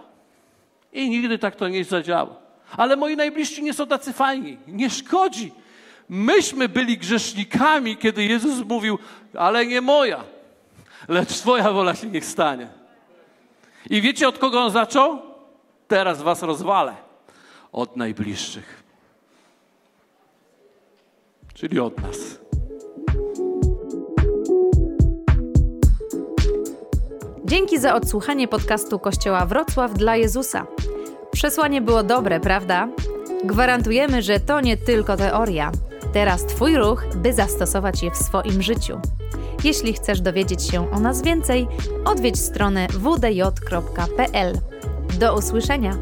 I 0.94 1.10
nigdy 1.10 1.40
tak 1.40 1.56
to 1.56 1.68
nie 1.68 1.86
zadziała. 1.86 2.36
Ale 2.78 2.96
moi 2.96 3.16
najbliżsi 3.16 3.64
nie 3.64 3.74
są 3.74 3.88
tacy 3.88 4.14
fajni. 4.14 4.58
Nie 4.68 4.90
szkodzi. 4.90 5.52
Myśmy 6.14 6.70
byli 6.70 6.98
grzesznikami, 6.98 7.98
kiedy 7.98 8.24
Jezus 8.24 8.68
mówił, 8.68 9.00
ale 9.38 9.66
nie 9.66 9.82
moja, 9.82 10.24
lecz 11.08 11.30
Twoja 11.30 11.72
wola 11.72 11.96
się 11.96 12.08
niech 12.08 12.26
stanie. 12.26 12.68
I 13.90 14.02
wiecie, 14.02 14.28
od 14.28 14.38
kogo 14.38 14.60
on 14.60 14.72
zaczął? 14.72 15.22
Teraz 15.88 16.22
was 16.22 16.44
rozwalę. 16.44 16.96
Od 17.72 17.98
najbliższych. 17.98 18.84
Czyli 21.54 21.80
od 21.80 22.02
nas. 22.02 22.18
Dzięki 27.46 27.80
za 27.80 27.96
odsłuchanie 27.96 28.48
podcastu 28.48 29.00
Kościoła 29.00 29.46
Wrocław 29.46 29.94
dla 29.94 30.16
Jezusa. 30.16 30.68
Przesłanie 31.32 31.82
było 31.82 32.04
dobre, 32.04 32.40
prawda? 32.40 32.88
Gwarantujemy, 33.44 34.22
że 34.22 34.40
to 34.40 34.62
nie 34.62 34.78
tylko 34.78 35.18
teoria. 35.18 35.72
Teraz 36.14 36.46
Twój 36.46 36.78
ruch, 36.78 37.06
by 37.16 37.34
zastosować 37.34 38.04
je 38.04 38.12
w 38.12 38.18
swoim 38.18 38.62
życiu. 38.62 39.00
Jeśli 39.64 39.94
chcesz 39.94 40.22
dowiedzieć 40.22 40.68
się 40.68 40.92
o 40.92 41.00
nas 41.00 41.22
więcej, 41.22 41.68
odwiedź 42.06 42.40
stronę 42.40 42.88
wdj.pl. 42.88 44.58
Do 45.20 45.38
usłyszenia! 45.38 45.98